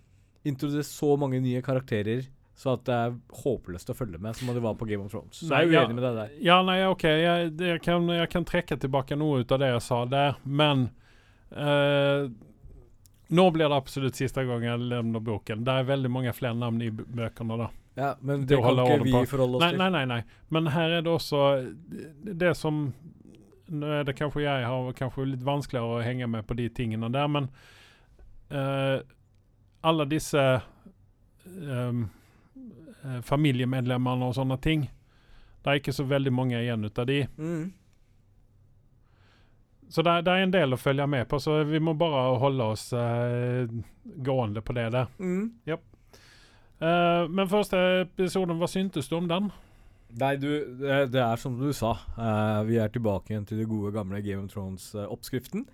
[0.48, 4.62] introdusert så mange nye karakterer, så at det er håpløst å følge med, som det
[4.62, 5.40] var på Game of Thrones.
[5.40, 5.82] Så Nei, jeg er ja.
[5.86, 6.32] uenig med det der.
[6.44, 7.04] Ja, nei, OK.
[7.08, 10.90] Jeg, jeg, kan, jeg kan trekke tilbake noe ut av det jeg sa der, men
[11.50, 12.28] eh,
[13.32, 15.62] Nå blir det absolutt siste gang jeg levner boken.
[15.64, 17.70] Det er veldig mange flere navn i bøkene, da.
[17.96, 19.78] Ja, men Det kan ikke vi forholde oss Nei, til.
[19.80, 20.20] nei, nei, nei.
[20.52, 21.40] Men her er det også
[22.24, 22.92] det- som
[23.72, 27.08] Nå er det kanskje jeg har kanskje litt vanskeligere å henge med på de tingene
[27.08, 27.48] der, men
[28.52, 29.00] uh,
[29.82, 30.60] alle disse
[31.46, 32.10] ehm,
[33.04, 34.88] eh, familiemedlemmene og sånne ting
[35.62, 37.20] Det er ikke så veldig mange igjen ut av de.
[37.38, 37.72] Mm.
[39.92, 42.70] Så det, det er en del å følge med på, så vi må bare holde
[42.74, 43.68] oss eh,
[44.24, 45.10] gående på det der.
[45.20, 45.52] Mm.
[45.68, 49.52] Eh, men første episoden, hva syntes du om den?
[50.18, 50.48] Nei, du,
[50.80, 51.94] det, det er som du sa.
[52.18, 55.64] Uh, vi er tilbake igjen til det gode, gamle Game of Thrones-oppskriften.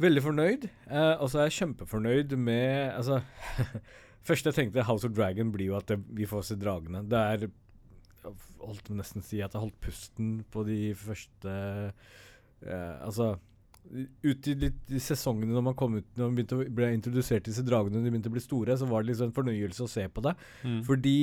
[0.00, 0.66] Veldig fornøyd.
[0.90, 3.20] Uh, og så er jeg kjempefornøyd med Altså
[4.26, 7.02] Først jeg tenkte House of Dragon blir jo at det, vi får se dragene.
[7.08, 7.46] Det er
[8.20, 11.54] Jeg holdt nesten si at jeg holdt pusten på de første
[12.66, 13.30] eh, Altså
[14.20, 17.46] ut i litt i sesongene når man kom ut Når man begynte å ble introdusert
[17.46, 19.88] til disse dragene de begynte å bli store, så var det liksom en fornøyelse å
[19.90, 20.34] se på det.
[20.68, 20.82] Mm.
[20.84, 21.14] Fordi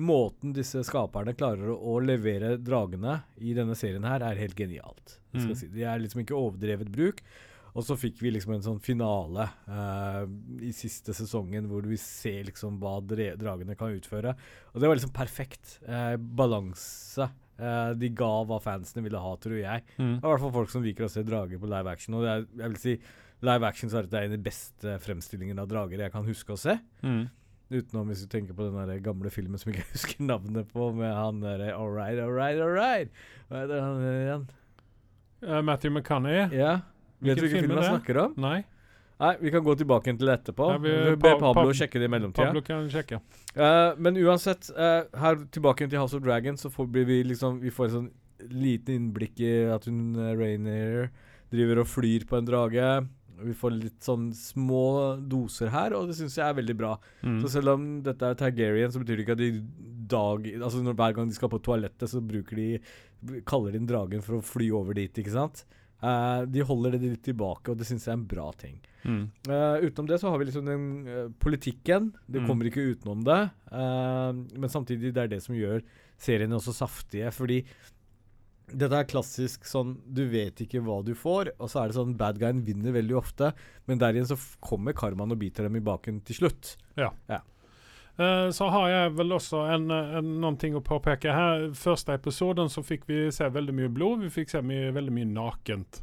[0.00, 5.18] måten disse skaperne klarer å, å levere dragene i denne serien her, er helt genialt.
[5.36, 5.58] Skal Mm.
[5.60, 5.68] si.
[5.76, 7.20] De er liksom ikke overdrevet bruk.
[7.74, 10.20] Og så fikk vi liksom en sånn finale eh,
[10.62, 14.34] i siste sesongen hvor vi ser liksom hva dre dragene kan utføre.
[14.70, 17.26] Og det var liksom perfekt eh, balanse.
[17.58, 19.86] Eh, de ga hva fansene ville ha, tror jeg.
[19.98, 20.16] Mm.
[20.16, 22.14] Det er i hvert fall folk som liker å se drager på live action.
[22.18, 22.96] Og det er, jeg vil si
[23.44, 26.54] live action så er det en av de beste fremstillingene av drager jeg kan huske
[26.54, 26.78] å se.
[27.02, 27.26] Mm.
[27.74, 30.92] Utenom hvis du tenker på den der gamle filmen som jeg ikke husker navnet på,
[30.94, 33.22] med han derre All right, all right, all right.
[33.48, 34.50] Hva heter han igjen?
[35.42, 36.54] Uh, Matthew McConaughey?
[36.54, 36.84] Ja.
[37.22, 38.34] Vet du Hvilken film jeg snakker om?
[38.36, 38.64] Nei?
[39.20, 40.66] Nei, vi kan gå tilbake til det etterpå.
[40.72, 42.46] Nei, vi- vi, Pa- Pablo Pa- sjekke det i mellomtida.
[42.50, 43.20] Pablo kan sjekke.
[43.56, 47.70] Uh, men uansett, uh, her tilbake til House of Dragon, så får, vi liksom Vi
[47.70, 48.10] får en sånn
[48.50, 51.10] liten innblikk i at hun uh, Rainier
[51.54, 52.88] driver og flyr på en drage.
[53.44, 56.96] Vi får litt sånn små doser her, og det syns jeg er veldig bra.
[57.22, 57.40] Mm.
[57.42, 59.62] Så selv om dette er Targaryen, så betyr det ikke at de
[60.06, 63.86] dag Altså når hver gang de skal på toalettet, så bruker de Kaller de inn
[63.88, 65.64] dragen for å fly over dit, ikke sant?
[66.02, 68.80] Eh, de holder det litt tilbake, og det syns jeg er en bra ting.
[69.04, 69.22] Mm.
[69.48, 72.12] Uh, utenom det så har vi liksom den uh, politikken.
[72.26, 72.46] Det Mm.
[72.48, 73.50] kommer ikke utenom det.
[73.70, 75.82] Men samtidig, det er det som gjør
[76.18, 77.30] seriene også saftige.
[77.32, 77.64] Fordi
[78.74, 82.16] dette er klassisk sånn Du vet ikke hva du får, og så er det sånn
[82.16, 83.52] bad guyen vinner veldig ofte,
[83.86, 86.76] men der igjen så kommer karmaen og biter dem i baken til slutt.
[87.28, 87.40] Eh,
[88.14, 91.64] Så har jeg vel også en, en, noen ting å påpeke her.
[91.74, 94.20] Første episoden så fikk vi se veldig mye blod.
[94.22, 95.98] Vi fikk se mye, veldig mye nakent.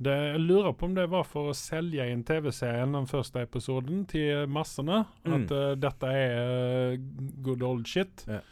[0.00, 4.06] Det, jeg lurer på om det var for å selge inn TV-serien den første episoden
[4.08, 5.02] til massene.
[5.26, 5.34] Mm.
[5.36, 7.02] At uh, dette er uh,
[7.44, 8.24] good old shit.
[8.24, 8.46] Yeah.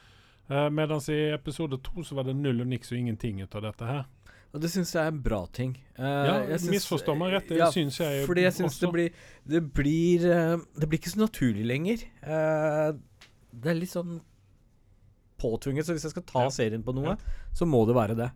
[0.48, 3.64] Uh, Mens i episode to så var det null og niks og ingenting ut av
[3.64, 4.04] dette her.
[4.54, 5.74] Og det syns jeg er en bra ting.
[5.98, 9.08] Uh, Ja, misforstå meg rett, det ja, syns jeg Fordi jeg syns det blir
[9.44, 12.04] Det blir uh, Det blir ikke så naturlig lenger.
[12.22, 12.96] Uh,
[13.52, 14.20] det er litt sånn
[15.38, 16.50] påtvunget, så hvis jeg skal ta Ja.
[16.50, 17.14] serien på noe,
[17.54, 18.30] så må det være det.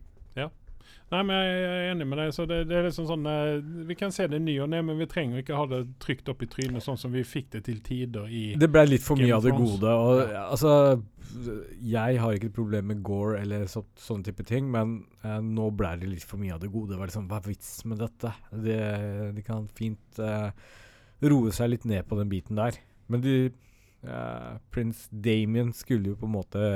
[1.12, 2.30] Nei, men jeg er enig med deg.
[2.32, 4.96] så det, det er liksom sånn eh, Vi kan se det ny og ne, men
[4.96, 7.82] vi trenger ikke ha det trygt opp i trynet sånn som vi fikk det til
[7.84, 9.92] tider i Det ble litt for Game mye av det gode.
[9.92, 10.46] Og Ja.
[10.48, 10.72] altså
[11.82, 15.68] Jeg har ikke et problem med Gore eller så, sånne type ting, men eh, nå
[15.76, 16.94] ble det litt for mye av det gode.
[16.94, 18.32] Det var liksom, Hva er vits med dette?
[18.52, 18.78] De,
[19.36, 20.48] de kan fint eh,
[21.28, 22.80] roe seg litt ned på den biten der.
[23.12, 26.68] Men de eh, Prins Damien skulle jo på en måte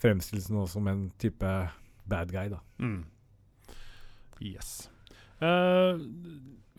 [0.00, 1.48] fremstilles nå som en type
[2.10, 2.62] bad guy, da.
[2.78, 3.00] mm.
[4.40, 4.90] Yes.
[5.40, 6.00] Uh,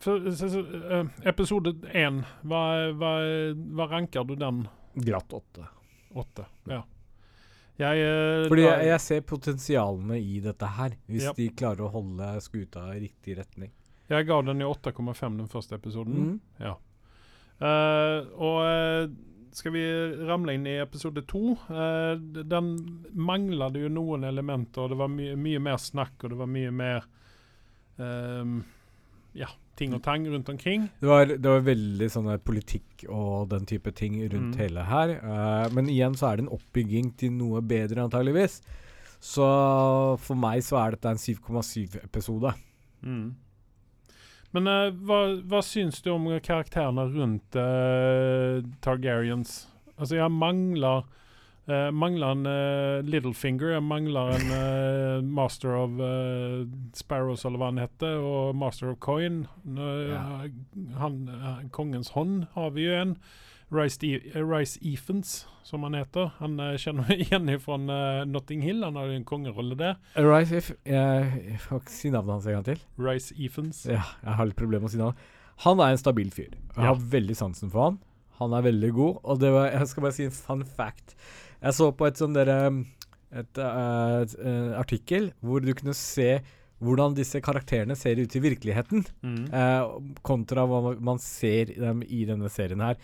[0.01, 2.61] for, eh, episode én, hva,
[2.97, 3.11] hva,
[3.53, 4.63] hva ranker du den?
[4.97, 5.67] Glatt åtte.
[6.17, 6.45] Åtte.
[6.69, 6.81] Ja.
[7.81, 11.37] Jeg uh, Fordi jeg, jeg ser potensialene i dette her, hvis yep.
[11.37, 13.71] de klarer å holde skuta i riktig retning.
[14.09, 16.33] jeg ga den i 8,5 den første episoden.
[16.33, 16.39] Mm.
[16.65, 16.77] Ja.
[18.41, 19.11] Og
[19.53, 19.83] skal vi
[20.25, 21.53] ramle inn i episode to?
[21.69, 22.71] Den
[23.13, 24.89] manglet jo noen elementer.
[24.89, 27.05] Det var my mye mer snakk, og det var mye mer
[27.99, 28.63] ehm,
[29.33, 29.47] Ja,
[29.79, 30.89] ting og tang rundt omkring.
[30.99, 34.59] Det var, det var veldig sånn politikk og den type ting rundt Mm.
[34.59, 35.13] hele her.
[35.23, 38.61] Uh, men igjen så er det en oppbygging til noe bedre, antageligvis.
[39.21, 42.53] Så for meg så er dette en 7,7-episode.
[43.03, 43.35] Mm.
[44.51, 49.67] Men uh, hva, hva syns du om karakterene rundt uh, Targaryens?
[49.97, 51.05] Altså, jeg mangler
[51.71, 56.65] eh, mangler en uh, Littlefinger, mangler en uh, Master of uh,
[56.97, 59.45] Sparrows, eller hva han heter, og Master of Coin.
[59.77, 60.43] Ja.
[60.99, 61.17] han,
[61.71, 63.15] kongens hånd har vi jo en.
[63.71, 66.33] Rice, E- Ephens, som han heter.
[66.41, 68.83] Han kjenner vi igjen fra uh, Notting Hill.
[68.83, 69.95] Han har jo en kongerolle der.
[70.19, 72.81] Rice if, jeg, får ikke si navnet hans en gang til.
[72.99, 73.85] Rice Ephens.
[73.87, 75.29] Ja, jeg har litt problemer med å si navnet.
[75.63, 76.51] Han er en stabil fyr.
[76.51, 76.89] Jeg Ja.
[76.91, 77.99] har veldig sansen for han.
[78.41, 79.17] Han er veldig god.
[79.23, 81.15] Og det var, jeg skal bare si en fun fact.
[81.61, 82.57] Jeg så på et sånn derre
[83.31, 86.39] et, eh, et, eh, artikkel hvor du kunne se
[86.81, 89.53] hvordan disse karakterene ser ut i virkeligheten, Mm.
[89.53, 92.95] eh, kontra hva man- ser dem i denne serien her.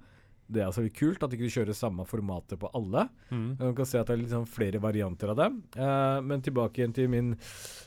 [0.51, 3.03] Det er altså litt kult at de ikke kjører samme formatet på alle.
[3.31, 3.49] Mm.
[3.61, 5.59] Man kan se at det er litt sånn flere varianter av dem.
[5.77, 7.35] Uh, men tilbake igjen til min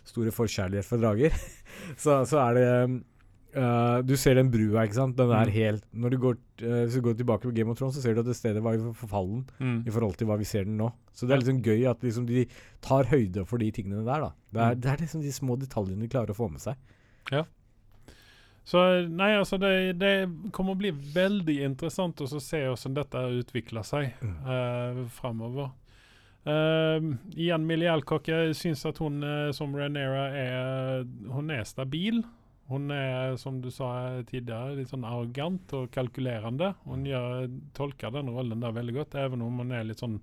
[0.06, 1.34] store forkjærlighet for drager.
[2.04, 2.68] så, så er det
[3.58, 5.18] uh, Du ser den brua, ikke sant.
[5.18, 5.54] Den er Mm.
[5.58, 8.14] helt Når du går, uh, hvis du går tilbake på Game of Thrones, så ser
[8.14, 9.82] du at det stedet var forfallen Mm.
[9.88, 10.92] i forhold til hva vi ser den nå.
[11.14, 12.46] Så det er liksom gøy at liksom de
[12.82, 14.32] tar høyde for de tingene der, da.
[14.54, 14.82] Det er, Mm.
[14.82, 16.76] det er liksom de små detaljene de klarer å få med seg.
[18.64, 20.12] Så nei, altså det, det
[20.54, 24.36] kommer å bli veldig interessant å se hvordan dette utvikler seg Mm.
[24.46, 25.72] uh, framover.
[26.46, 32.24] Uh, igjen, Millie Alcock, jeg syns at hun eh, som Renera er Hun er stabil.
[32.72, 36.72] Hun er, som du sa tidligere, litt sånn arrogant og kalkulerende.
[36.88, 40.22] Hun gjør, tolker den rollen der veldig godt, even om hun er litt sånn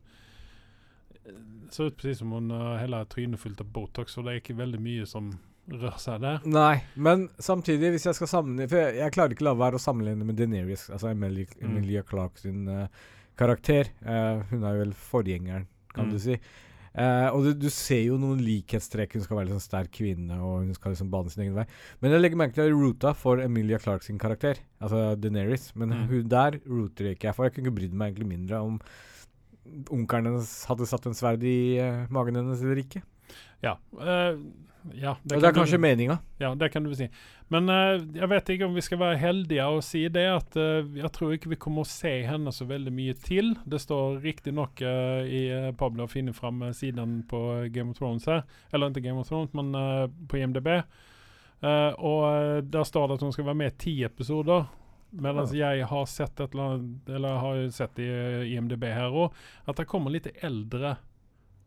[1.27, 1.37] eh,
[1.71, 4.57] Ser ut precis som hun har hele trynet fullt av Botox, og det er ikke
[4.63, 5.35] veldig mye som
[5.69, 6.39] rører seg der.
[6.49, 9.83] Nei, men samtidig, hvis jeg skal sammenligne For jeg, jeg klarer ikke la være å
[9.83, 11.67] sammenligne med Deneris, altså Emilia, Mm.
[11.69, 12.87] Emilia Clarke sin uh,
[13.37, 13.91] karakter.
[14.03, 16.11] Uh, hun er jo vel forgjengeren, kan Mm.
[16.15, 16.39] du si.
[16.99, 19.13] Uh, og du, du ser jo noen likhetstrekk.
[19.15, 21.67] Hun skal være en sånn sterk kvinne, og hun skal liksom bane sin egen vei.
[22.01, 25.69] Men jeg legger merke til ruta for Emilia Clarke sin karakter, altså Deneris.
[25.77, 26.07] Men Mm.
[26.09, 27.45] hun der router ikke jeg for.
[27.45, 28.81] Jeg kunne ikke brydd meg egentlig mindre om
[29.93, 33.03] onkelen hennes hadde satt en sverd i uh, magen hennes eller ikke.
[33.63, 33.75] Ja.
[34.01, 34.37] eh,
[34.95, 36.19] ja Det, og det er kanskje meninga.
[36.41, 37.09] Ja, det kan du si.
[37.53, 40.87] Men uh, jeg vet ikke om vi skal være heldige og si det, at uh,
[40.97, 43.55] jeg tror ikke vi kommer å se henne så veldig mye til.
[43.69, 47.41] Det står riktignok uh, i uh, Pablo å finne fram eh, siden på
[47.75, 48.43] Game of Thrones her.
[48.73, 50.69] Eller ikke Game of Thrones, men eh, på IMDb.
[51.61, 54.69] Eh, og eh, der står det at hun skal være med i ti episoder.
[55.11, 59.37] Mens jeg har sett et eller annet Eller har sett i eh, IMDb her òg,
[59.65, 60.99] at det kommer litt eldre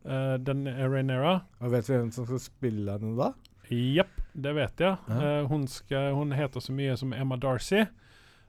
[0.06, 1.40] uh, den Rainera.
[1.60, 3.32] Og vet du hvem som skal spille henne da?
[3.72, 4.96] Jepp, det vet jeg.
[5.08, 5.18] Ja.
[5.18, 7.84] Uh, hun, skal, hun heter så mye som Emma Darcy.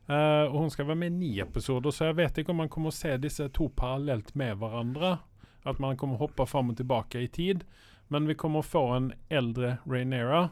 [0.10, 2.72] Uh, og hun skal være med i ni episoder, så jeg vet ikke om man
[2.72, 5.18] kommer å se disse to parallelt med hverandre.
[5.64, 7.64] At man kommer å hoppe fram og tilbake i tid.
[8.12, 10.50] Men vi kommer å få en eldre Rainera.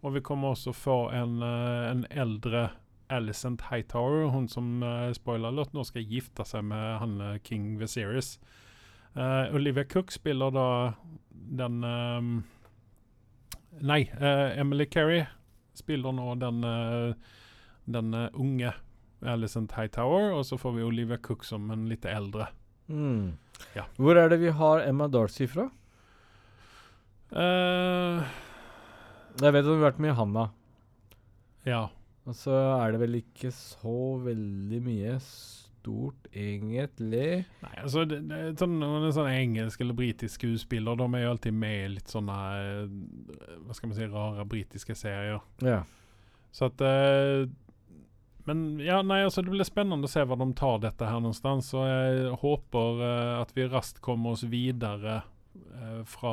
[0.00, 2.70] Og vi kommer også få en, en eldre
[3.12, 4.82] Alicent Hightower, hun som
[5.16, 7.14] spoiler alert, nå skal gifte seg med han
[7.44, 8.34] King Viserys.
[9.14, 10.94] Eh, Olivia Cook spiller da
[11.30, 12.42] den um,
[13.84, 15.24] Nei, uh, Emily Carey
[15.74, 17.14] spiller nå den, uh,
[17.90, 18.72] den unge
[19.24, 22.48] Alison Hightower, og så får vi Olivia Cook som en litt eldre.
[22.86, 23.34] Mm.
[23.74, 23.86] Ja.
[23.98, 25.66] Hvor er det vi har Emma Darcy fra?
[27.34, 28.22] Jeg
[29.40, 30.48] vet at hun har vært med i Hanna.
[31.66, 31.84] ja.
[32.24, 35.16] Og så er det vel ikke så veldig mye
[35.84, 37.44] stort, egentlig.
[37.60, 38.78] Nei, altså det, det, sånn,
[39.12, 43.76] sånn engelsk eller britisk skuespiller, de er jo alltid med i litt sånne eh, Hva
[43.76, 45.44] skal man si, rare britiske serier.
[45.64, 45.82] Ja.
[46.54, 47.44] Så at eh,
[48.48, 51.70] Men ja, nei, altså det blir spennende å se hvor de tar dette her noenstans.
[51.76, 55.22] Og jeg håper eh, at vi raskt kommer oss videre
[56.08, 56.30] fra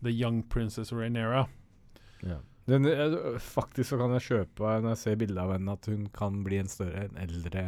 [0.00, 1.42] The Young Princess Rainera.
[2.64, 6.06] Den, eh, faktisk så kan jeg kjøpe når jeg ser bilde av henne, at hun
[6.14, 7.64] kan bli en større, en eldre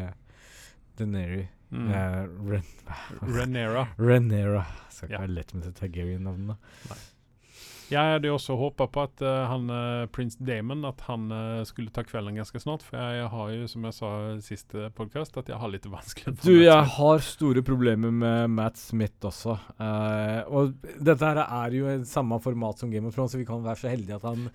[0.98, 1.44] Deneri.
[1.74, 1.88] Mm.
[1.90, 2.64] Uh, Ren
[3.37, 3.87] Renera.
[3.98, 4.64] Renera.
[4.88, 5.26] Skal ikke Ja.
[5.26, 6.56] være lett med Targaryen-navnet.
[7.87, 11.61] Jeg hadde jo også håpa på at uh, han uh, prins Damon at han uh,
[11.68, 12.82] skulle ta kvelden ganske snart.
[12.82, 16.35] For jeg har jo, som jeg sa i siste podkast, at jeg har litt vanskelig
[16.42, 19.54] Du, jeg har store problemer med Matt Smith også.
[20.50, 23.78] Og dette her er jo samme format som Game of Thrones, så vi kan være
[23.85, 24.48] så heldige at han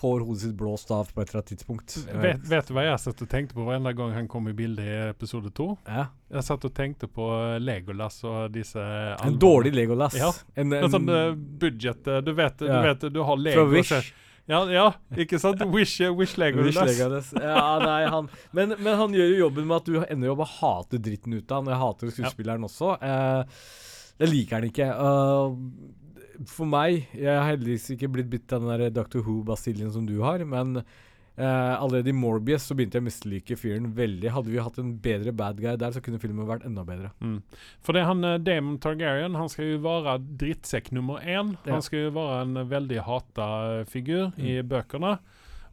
[0.00, 1.96] får hodet sitt blåst av på et eller annet tidspunkt.
[2.08, 4.54] Eh, Vet, vet du hva jeg satt og tenkte på hver gang han kom i
[4.56, 5.74] bildet i episode to?
[5.88, 6.08] ja.
[6.30, 7.24] Jeg satt og tenkte på
[7.58, 10.14] Legolas og disse En dårlig Legolas.
[10.14, 10.28] Ja.
[10.54, 12.76] En, En sånn uh, budget eh, Du vet, Ja.
[12.78, 14.12] du, vet du har Fra Wish.
[14.50, 14.84] Ja, ja,
[15.18, 15.60] ikke sant?
[15.74, 16.70] Wish, eh, Wish Legolas.
[16.76, 17.32] Wish Legolas.
[17.34, 20.46] Ja, nei, han men, men han gjør jo jobben med at du ender opp med
[20.48, 21.68] å hate dritten ut av han.
[21.68, 22.94] og Jeg hater skuespilleren også.
[23.02, 23.42] Eh,
[24.20, 24.88] jeg liker han ikke.
[24.94, 29.20] Uh, for meg Jeg har heldigvis ikke blitt bitt av den der Dr.
[29.26, 30.82] Who-basillen som du har, men
[31.40, 34.28] Uh, allerede i Morbius så begynte jeg å mislike fyren veldig.
[34.34, 37.12] Hadde vi hatt en bedre bad guy der, så kunne filmen vært enda bedre.
[37.22, 37.38] Mm.
[37.86, 41.54] For det han eh, Damon Targaryen han skal jo være drittsekk nummer én.
[41.64, 41.78] Ja.
[41.78, 43.46] Han skal jo være en eh, veldig hata
[43.88, 44.68] figur figur i Mm.
[44.68, 45.14] bøkene.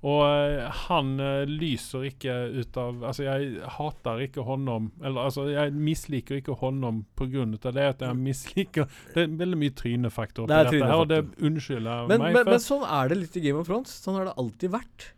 [0.06, 5.48] Og eh, han eh, lyser ikke ut av Altså, jeg hater ikke honom Eller altså,
[5.50, 7.88] jeg misliker ikke honom på grunn av det.
[7.96, 8.86] At jeg misliker
[9.16, 12.54] Det er veldig mye trynefaktor på Det dette her, og det unnskylder Men, meg men,
[12.54, 13.94] men sånn er det litt i Game of Thrones.
[14.04, 15.12] Sånn har det alltid vært.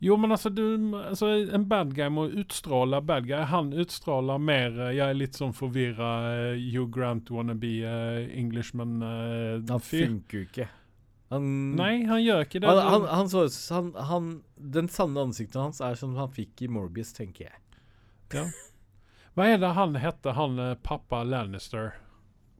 [0.00, 0.62] Jo, men altså, du,
[0.94, 3.42] altså En bad guy må utstråle bad guy.
[3.50, 6.12] Han utstråler mer eh, Jeg er litt sånn forvirra
[6.54, 10.04] uh, Hugh Grant wannabe uh, Han Englishman-fyr.
[10.06, 10.68] funker jo ikke.
[11.30, 12.68] Han, Nei, han gjør ikke det.
[12.72, 13.42] han, han, han så
[14.08, 17.58] han, Den sanne ansiktet hans er som han fikk i Morbius, tenker jeg.
[19.36, 21.92] Hva er det han heter, han eh, pappa Lannister?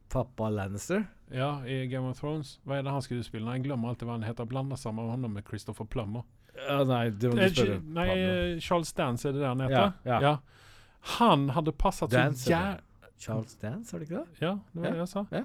[0.09, 1.07] Pappa Lannister?
[1.33, 2.55] Ja, i Game of Thrones.
[2.65, 3.57] Hva er det han skuespiller?
[3.57, 4.47] Jeg glemmer alltid hva han heter.
[4.49, 6.23] Blanda sammen med honom med Christopher Plummer.
[6.59, 9.61] Ja, nei, det må du Eh, spørre nei, eh, Charles Dance, er det det han
[9.65, 9.93] heter?
[10.09, 10.31] Ja, ja.
[11.19, 14.41] Han hadde passet så Dance, jævlig Charles Dance, er det ikke det?
[14.45, 15.25] Ja, det var Ja, det jeg sa.
[15.31, 15.43] ja.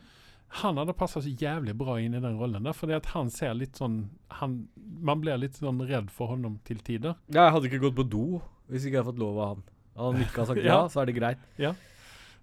[0.63, 3.57] Han hadde passet så jævlig bra inn i den rollen der, fordi at han ser
[3.59, 4.05] litt sånn
[4.39, 4.69] han,
[5.03, 7.17] Man blir litt sånn redd for honom til tider.
[7.27, 8.27] Ja, jeg hadde ikke gått på do
[8.71, 9.65] hvis ikke jeg hadde fått lov av han.
[9.99, 10.79] Han ikke ha sagt ja, Ja.
[10.89, 11.43] så er det greit.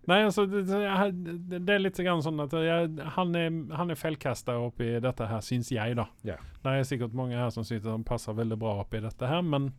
[0.10, 4.96] Nei, altså, det, det, er litt sånn at jeg, han er, han er feilkasta oppi
[5.04, 6.08] dette her, syns jeg, da.
[6.26, 6.42] Yeah.
[6.64, 9.70] Det er sikkert mange her som syns han passer veldig bra oppi dette her, men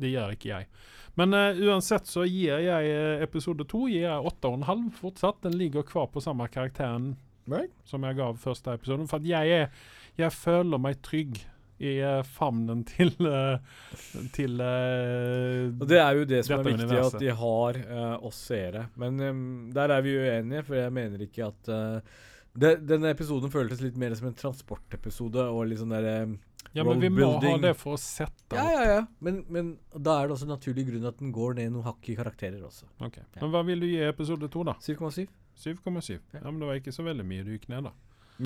[0.00, 0.68] det gjør ikke jeg.
[1.16, 4.90] Men uh, uansett så gir jeg eh, episode to gir jeg åtte og en halv
[4.98, 5.40] fortsatt.
[5.44, 7.14] Den ligger kvar på samme karakteren
[7.46, 7.70] Right.
[7.84, 9.08] som jeg ga første episoden.
[9.10, 9.68] For jeg er
[10.18, 11.42] Jeg føler meg trygg
[11.78, 13.58] i eh, famnen til eh,
[14.32, 17.18] Til uh, det er jo det som er viktig, universet.
[17.18, 18.86] at de har uh, oss seere.
[18.96, 19.44] Men um,
[19.76, 22.16] der er vi uenige, for jeg mener ikke at uh,
[22.56, 26.16] det, Denne episoden føltes litt mer som en transportepisode og litt sånn derre
[26.72, 28.72] Ja, men vi må ha det for å sette Ja, opp.
[28.72, 29.02] ja, ja.
[29.20, 32.08] Men, men da er det også en naturlig grunn at den går ned noen hakk
[32.08, 32.88] i karakterer også.
[33.04, 33.20] Ok.
[33.36, 34.78] Men hva vil du gi episode to, da?
[34.80, 35.26] 7,7?
[35.56, 36.18] 7,7.
[36.36, 37.94] Ja, men det var ikke så veldig mye du gikk ned, da.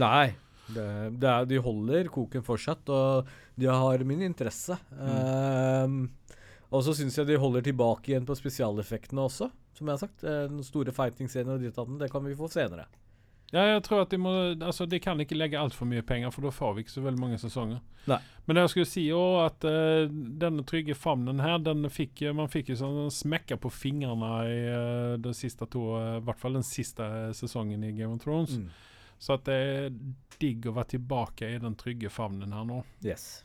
[0.00, 0.30] Nei.
[0.70, 0.86] Det,
[1.18, 4.76] det er, de holder koken fortsatt, og de har min interesse.
[5.02, 6.04] Ehm,
[6.70, 10.22] og så syns jeg de holder tilbake igjen på spesialeffektene også, som jeg har sagt.
[10.22, 12.86] Den store fighting-scenen og ditt og datten, det kan vi få senere.
[13.50, 14.32] Ja, jeg tror at de må
[14.62, 17.22] Altså, de kan ikke legge altfor mye penger, for da får vi ikke så veldig
[17.22, 17.80] mange sesonger.
[18.10, 18.20] Nei.
[18.46, 22.50] Men det jeg skulle si òg, at uh, denne trygge famnen her, den fikk Man
[22.52, 26.56] fikk jo sånn smekka på fingrene i uh, de siste to uh, I hvert fall
[26.60, 27.04] den siste
[27.36, 28.56] sesongen i Game of Thrones.
[28.56, 28.70] Mm.
[29.20, 29.90] Så at det er
[30.40, 32.80] digg å være tilbake i den trygge favnen her nå.
[33.04, 33.42] Yes.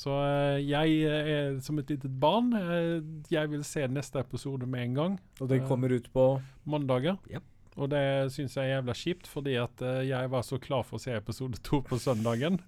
[0.00, 0.14] Så
[0.64, 2.54] jeg er som et litet barn.
[3.28, 5.18] Jeg vil se neste episode med en gang.
[5.42, 6.30] Og den kommer ut på
[6.64, 7.18] Mandager.
[7.28, 7.49] Japp.
[7.78, 10.98] Og det syns jeg er jævla kjipt, fordi at eh, jeg var så klar for
[10.98, 12.58] å se episode to på søndagen.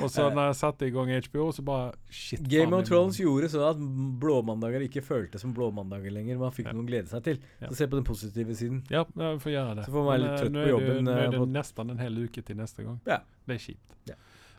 [0.00, 0.34] Og så Eh.
[0.36, 2.42] når jeg satte i gang HBO, så bare shit.
[2.48, 3.80] Game of Thrones gjorde sånn at
[4.22, 6.38] blåmandager ikke føltes som blåmandager lenger.
[6.38, 6.72] Man fikk Ja.
[6.72, 7.38] noe å glede seg til.
[7.60, 7.68] Ja.
[7.68, 8.84] Så se på den positive siden.
[8.90, 9.84] Ja, jeg får gjøre det.
[9.86, 12.14] Så får man være litt eh, trøtt på jobben, Nå er det nesten en hel
[12.28, 13.00] uke til neste gang.
[13.06, 13.18] Ja.
[13.48, 13.96] Det er kjipt.
[14.06, 14.14] Ja.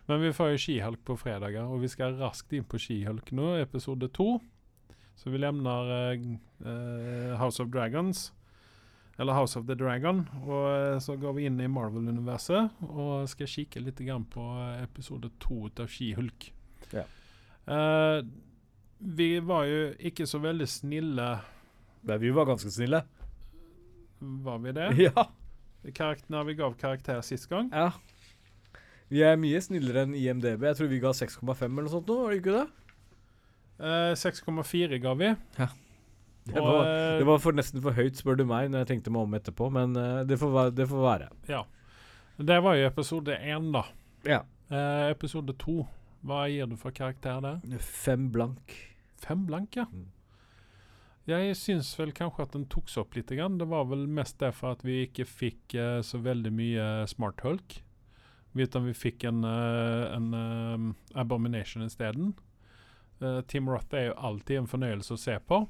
[0.10, 3.62] Men vi får jo Skihulk på fredager, og vi skal raskt inn på Skihulk nå,
[3.62, 4.42] episode to.
[5.16, 6.18] Så vi lemner
[6.66, 8.32] uh, House of Dragons,
[9.18, 13.50] eller House of the Dragon, og eh, så går vi inn i Marvel-universet og skal
[13.50, 14.02] kikke litt
[14.34, 16.50] på eh, episode to av Skihulk.
[16.94, 17.06] Ja.
[17.64, 18.26] Uh,
[19.00, 21.28] vi var jo ikke så veldig snille,
[22.04, 23.04] Nei, vi var ganske snille.
[24.20, 24.90] var vi det?
[25.08, 25.30] Ja.
[26.32, 27.70] Når vi gav karakter sist gang?
[27.72, 27.92] ja.
[29.12, 30.64] Vi er mye snillere enn IMDb.
[30.66, 32.64] Jeg tror vi ga 6,5 eller noe sånt nå, var det ikke det?
[33.78, 35.34] Uh, 6,4 ga vi.
[36.54, 36.88] Det var,
[37.20, 39.70] det var for nesten for høyt, spør du meg, når jeg tenkte meg om etterpå,
[39.72, 41.30] men eh, det, får være, det får være.
[41.48, 41.62] Ja.
[42.36, 43.86] Det var jo episode én, da.
[44.28, 44.42] Ja.
[44.68, 45.86] Eh, episode to,
[46.28, 47.80] hva gir du for karakter der?
[47.80, 48.76] Fem blank.
[49.24, 49.88] Fem blank, ja.
[49.88, 50.10] Mm.
[51.30, 53.32] Jeg syns vel kanskje at den tok seg opp litt.
[53.32, 53.56] Grann.
[53.62, 57.80] Det var vel mest derfor at vi ikke fikk eh, så veldig mye Smart Hulk.
[58.54, 62.34] Utan vi fikk en, eh, en eh, Abomination isteden.
[63.24, 65.62] Uh, Tim Roth er jo alltid en fornøyelse å se på.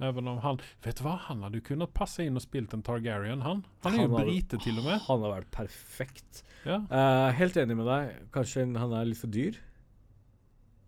[0.00, 2.82] Even om han Vet du hva, han hadde jo kunnet passe inn og spilt en
[2.84, 3.62] Targaryen, han.
[3.84, 5.00] Han jo Han hadde- brite, til og med.
[5.06, 6.42] Han har vært perfekt.
[6.66, 6.80] Ja.
[6.90, 8.12] Uh, helt enig med deg.
[8.34, 9.56] Kanskje han er litt for dyr.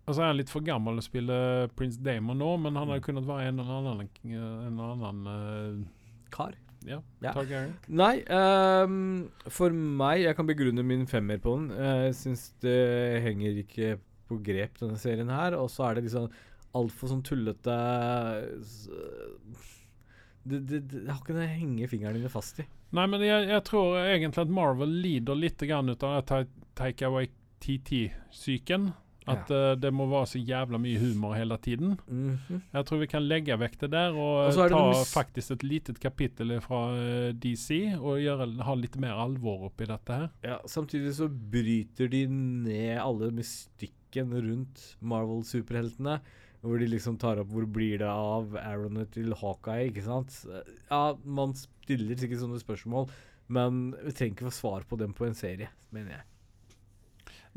[0.09, 1.35] Altså er han litt for gammel å spille
[1.77, 4.09] Prince Damon nå, men han hadde kunnet være en eller annen,
[4.65, 5.87] en annen uh,
[6.33, 6.55] Kar.
[6.85, 7.33] ja, Ja.
[7.35, 7.73] Targaryen.
[7.87, 11.69] Nei, um, for meg Jeg kan begrunne min femmer på den.
[11.77, 13.99] Jeg Jeg syns det henger ikke
[14.29, 15.55] på grep, denne serien her.
[15.57, 16.29] Og så er det liksom
[16.77, 17.75] altfor sånn tullete
[20.49, 22.65] det, det, det, har ikke det henge fingrene dine fast i.
[22.95, 27.11] Nei, men jeg, jeg tror egentlig at Marvel lider litt grann ut av Take Taika
[27.11, 28.91] Waititi-psyken.
[29.29, 31.97] At eh, det må være så jævla mye humor hele tiden.
[32.07, 32.61] Mhm.
[32.73, 36.55] Jeg tror vi kan legge vekk det der og, Og ta faktisk et litet kapittel
[36.65, 40.29] fra uh, DC og gjøre, ha litt mer alvor oppi dette her.
[40.45, 46.19] Ja, samtidig så bryter de ned alle mystikken rundt Marvel-superheltene.
[46.59, 50.41] Hvor de liksom tar opp hvor blir det av Aaronet til Hawkeye, ikke sant?
[50.89, 53.07] Ja, man stiller sikkert sånne spørsmål,
[53.47, 56.25] men vi trenger ikke få svar på dem på en serie, mener jeg.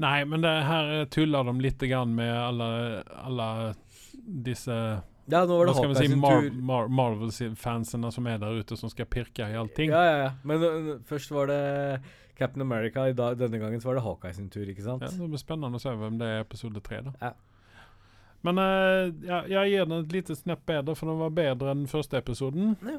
[0.03, 2.68] Nei, men det her tuller de litt grann med alle,
[3.26, 3.48] alle
[4.22, 4.72] disse
[5.30, 6.48] Ja, nå var det Hawkeye si, sin Mar tur.
[6.70, 9.92] Mar Marvel-fansene som er der ute, som skal pirke i allting.
[9.92, 10.32] Ja, ja, ja.
[10.46, 11.61] Men uh, først var det
[12.38, 13.09] Captain America.
[13.11, 15.05] I dag, denne gangen så var det Hawkeye sin tur, ikke sant?
[15.05, 17.03] Ja, det blir spennende å se hvem det er i episode tre.
[17.11, 17.18] da.
[17.20, 17.34] Ja.
[18.47, 21.88] Men eh, ja, jeg gir den et lite snepp bedre, for den var bedre enn
[21.90, 22.74] første episoden.
[22.86, 22.99] Ja.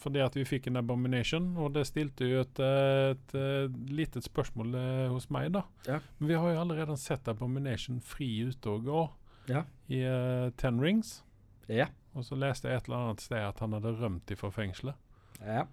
[0.00, 4.28] Fordi at vi fikk en abomination, og det stilte jo et, et, et, lite litet
[4.28, 5.66] spørsmål eh, hos meg, da.
[5.84, 5.98] Ja.
[6.18, 9.02] Men vi har jo allerede sett abomination fri ute og gå
[9.50, 9.64] Ja.
[9.90, 11.20] i uh, Ten Rings.
[11.68, 11.90] Ja.
[12.16, 14.96] Og så leste jeg et eller annet sted at han hadde rømt ifra fengselet.
[15.44, 15.68] ja.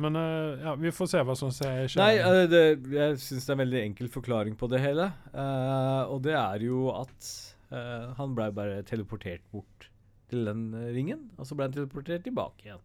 [0.00, 1.84] Men uh, ja, vi får se hva som skjer.
[2.00, 2.62] Nei, uh, det,
[2.94, 5.10] jeg syns det er en veldig enkel forklaring på det hele.
[5.34, 7.28] Uh, og det er jo at
[7.72, 9.88] eh, han blei bare teleportert bort
[10.32, 12.84] til den ringen, og så ble han teleportert tilbake igjen.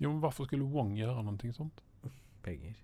[0.00, 1.82] jo, men hvorfor skulle Wong gjøre noe sånt?
[2.46, 2.76] Penger.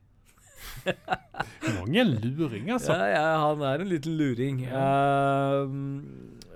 [1.76, 2.94] Wong er en luring, altså.
[2.96, 4.62] Ja, ja, han er en liten luring.
[4.66, 5.70] Uh,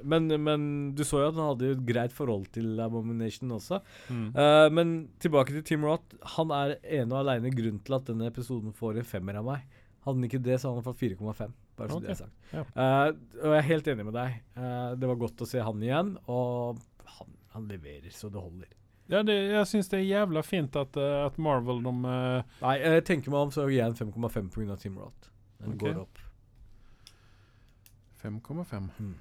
[0.07, 0.67] men, men
[0.97, 3.81] du så jo at han hadde et greit forhold til Abomination også.
[4.09, 4.29] Mm.
[4.37, 6.19] Uh, men tilbake til Tim Roth.
[6.37, 9.76] Han er ene og aleine grunn til at denne episoden får en femmer av meg.
[10.07, 11.55] Hadde han ikke det, så hadde han fått 4,5.
[11.77, 12.07] Bare så okay.
[12.07, 12.51] det er sagt.
[12.55, 12.65] ja.
[12.73, 14.37] Uh, og jeg er helt enig med deg.
[14.55, 16.79] Uh, det var godt å se han igjen, og
[17.17, 18.71] han, han leverer så det holder.
[19.11, 22.73] Ja, det, jeg syns det er jævla fint at, eh, at Marvel de uh Nei,
[22.81, 24.79] jeg tenker meg om, så gir jeg en 5,5 pga.
[24.83, 25.31] Tim Roth.
[25.61, 25.93] Den okay.
[25.93, 26.19] går opp.
[28.23, 28.89] 5,5.
[28.99, 29.15] Mm.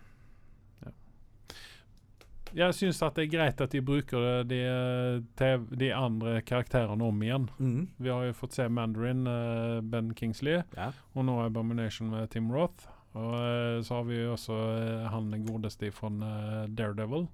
[2.53, 7.23] Jeg syns at det er greit at de bruker de, eh, de andre karakterene om
[7.23, 7.49] igjen.
[7.59, 7.87] Mm.
[7.97, 10.91] Vi har jo fått se Mandarin, uh, Ben Kingsley, Ja.
[11.15, 12.87] og nå Abomination med Tim Roth.
[13.15, 16.09] Og uh, så har vi jo også uh, han godeste fra
[16.67, 17.27] Daredevil,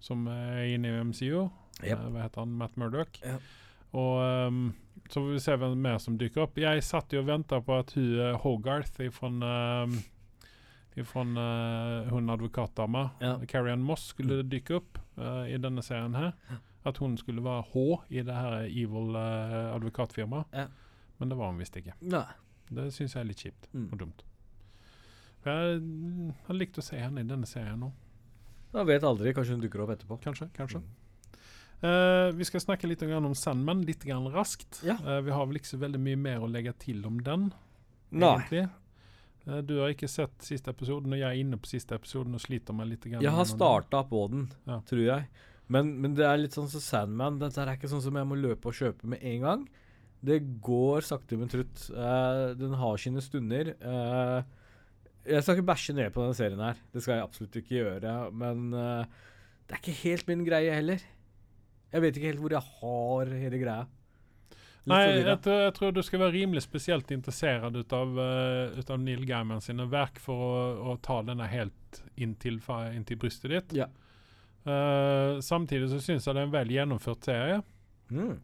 [0.00, 1.48] som er inne i MCU.
[1.84, 2.08] Yep.
[2.12, 2.56] Hva heter han?
[2.56, 3.20] Matt Murdock.
[3.24, 3.40] Yep.
[3.96, 4.74] Og um,
[5.08, 6.58] så får vi se hvem mer som dukker opp.
[6.58, 9.30] Jeg satt jo og venta på at hun Hogarth fra
[11.36, 13.34] uh, hun advokatdama, Ja.
[13.50, 16.32] Carrie Ann Moss, skulle dykke opp uh, i denne serien her.
[16.86, 17.84] At hun skulle være H
[18.14, 20.46] i det her evil uh, advokatfirmaet.
[20.54, 20.68] Ja.
[21.18, 21.94] Men det var hun visst ikke.
[22.00, 22.24] Ja.
[22.70, 23.88] Det syns jeg er litt kjipt Mm.
[23.92, 24.22] og dumt.
[25.42, 27.92] For jeg mm, har likt å se henne i denne serien nå.
[28.74, 29.32] Jeg vet aldri.
[29.34, 30.18] Kanskje hun dukker opp etterpå.
[30.24, 30.48] Kanskje.
[30.56, 30.80] kanskje.
[30.82, 30.94] Mm.
[31.76, 34.80] Uh, vi skal snakke litt om Sandman, litt raskt.
[34.82, 34.96] Ja.
[35.04, 37.52] Uh, vi har vel ikke så veldig mye mer å legge til om den,
[38.10, 38.32] Nei.
[38.40, 38.68] egentlig.
[39.46, 42.42] Eh, du har ikke sett siste episoden, og jeg er inne på siste episoden og
[42.42, 43.06] sliter meg litt.
[43.14, 44.80] Jeg har starta på den, Ja.
[44.80, 45.28] tror jeg.
[45.68, 47.40] Men, men det er litt sånn som Sandman.
[47.40, 49.64] Dette er ikke sånn som jeg må løpe og kjøpe med en gang.
[50.26, 51.88] Det går sakte, men trutt.
[51.90, 53.72] Uh, den har sine stunder.
[53.82, 54.42] Uh,
[55.26, 56.78] jeg skal ikke bæsje ned på denne serien her.
[56.94, 58.14] Det skal jeg absolutt ikke gjøre.
[58.30, 59.04] Men uh,
[59.66, 61.02] det er ikke helt min greie heller.
[61.92, 63.86] Jeg vet ikke helt hvor jeg har hele greia.
[64.86, 69.00] Nei, jeg, tror- jeg tror du skal være rimelig spesielt interessert ut av, eh, av
[69.02, 70.58] Neil Gaiman sine verk for å,
[70.92, 72.60] å ta denne helt inntil,
[72.94, 73.74] inntil brystet ditt.
[73.82, 73.88] Ja.
[74.66, 77.60] Uh, samtidig så syns jeg det er en vel gjennomført serie.
[78.10, 78.36] Mm.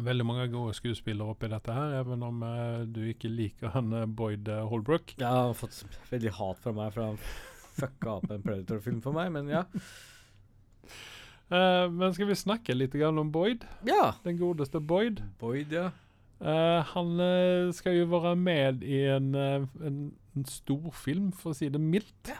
[0.00, 4.06] Veldig mange gode skuespillere oppi dette her, even om uh, du ikke liker han eh,
[4.06, 5.16] Boyd Holbrook.
[5.18, 7.20] Jeg har fått veldig hat fra meg, for han
[7.80, 9.64] fucka opp en Predator-film for meg, men ja.
[11.50, 13.66] Eh, men skal vi snakke litt om Boyd?
[13.86, 14.14] Ja.
[14.24, 15.22] Den godeste Boyd.
[15.40, 15.90] Boyd, ja.
[16.40, 19.98] Uh, han eh, skal jo være med i en, en,
[20.32, 22.38] en storfilm, for å si det mildt, ja.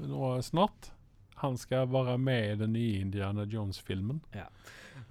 [0.00, 0.94] nå snart.
[1.42, 4.22] Han skal være med i den nye Indiana Jones-filmen.
[4.32, 4.46] Ja.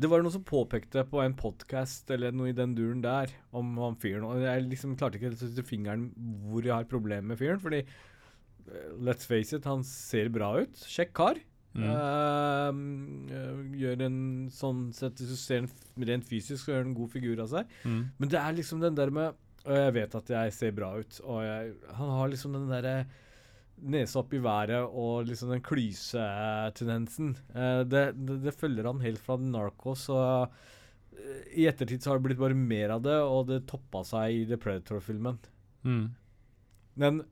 [0.01, 3.75] Det var noen som påpekte på en podkast eller noe i den duren der om
[3.77, 4.25] han fyren.
[4.41, 6.07] Jeg liksom klarte ikke å sette fingeren
[6.49, 7.61] hvor jeg har problemer med fyren.
[7.61, 7.83] Fordi
[8.97, 10.87] let's face it, han ser bra ut.
[10.89, 11.43] Kjekk kar.
[11.73, 13.29] Mm.
[13.33, 14.17] Eh, gjør en
[14.53, 17.49] sånn sett Hvis du ser den rent fysisk, så gjør den en god figur av
[17.49, 17.73] seg.
[17.81, 18.03] Mm.
[18.19, 21.19] Men det er liksom den der med Og jeg vet at jeg ser bra ut,
[21.23, 22.97] og jeg, han har liksom den derre
[23.83, 27.33] Nesa opp i været og liksom den klysetendensen.
[27.55, 30.53] Uh, det, det, det følger han helt fra Narcos, og
[31.17, 34.37] eh, i ettertid så har det blitt bare mer av det, og det toppa seg
[34.37, 35.41] i The Predator-filmen.
[35.83, 36.05] Mm.
[37.01, 37.23] Men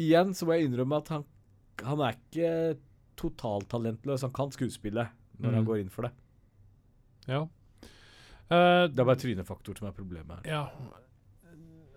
[0.00, 1.26] igjen så må jeg innrømme at han,
[1.84, 2.50] han er ikke
[3.16, 4.22] totalt talentløs.
[4.22, 5.08] Han kan skuespille
[5.38, 5.54] når Mm.
[5.54, 6.12] han går inn for det.
[7.28, 7.42] Ja.
[8.46, 10.52] Uh, Det er bare trynefaktor som er problemet her.
[10.52, 10.68] ja.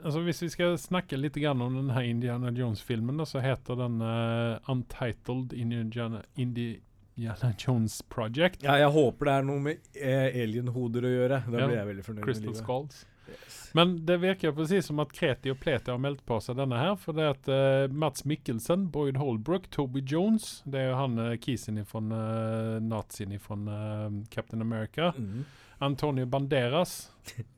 [0.03, 5.51] Altså Hvis vi skal snakke litt om denne Indiana Jones-filmen, så heter den uh, Untitled
[5.53, 8.63] Indiana, Indiana Jones Project.
[8.63, 11.41] Ja, jeg håper det er noe med eh, alienhoder å gjøre.
[11.51, 12.63] Da Ja, blir jeg veldig fornøyd Crystal med livet.
[12.63, 13.05] Skulls.
[13.29, 13.57] Yes.
[13.77, 16.95] Men det virker precis som at Kreti og Pleti har meldt på seg denne her.
[16.97, 21.19] For det er at uh, Mats Mikkelsen, Boyd Holbrook, Toby Jones Det er jo han
[21.21, 23.57] uh, kisen fra uh, nazien fra
[24.33, 25.11] Captain America.
[25.17, 25.45] Mm.
[25.79, 27.11] Antonio Banderas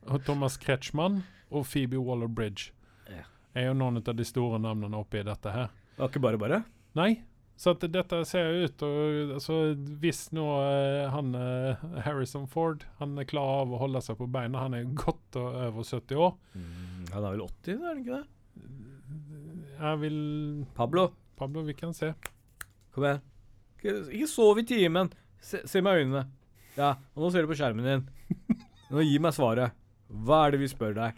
[0.06, 2.70] og Thomas Kretschmann og Phoebe Waller-Bridge
[3.10, 3.24] Ja.
[3.58, 5.72] er jo noen av de store navnene oppi dette her.
[5.96, 6.60] Det var ikke bare bare.
[6.96, 7.10] Nei,
[7.62, 9.56] Så at dette ser ut og altså,
[10.02, 14.64] Hvis nå eh, han eh, Harrison Ford han klar av å holde seg på beina,
[14.64, 18.26] han er godt over 70 år Mm, han er vel 80, er han ikke det?
[19.82, 20.18] Jeg vil
[20.78, 21.06] Pablo,
[21.38, 22.12] Pablo, vi kan se.
[22.94, 23.22] kom igjen.
[23.82, 25.10] Ikke sov i timen.
[25.42, 26.26] Se, se meg i øynene.
[26.76, 28.04] Ja, og nå ser du på skjermen din.
[28.92, 29.74] Nå Gi meg svaret.
[30.12, 31.18] Hva er det vi spør deg?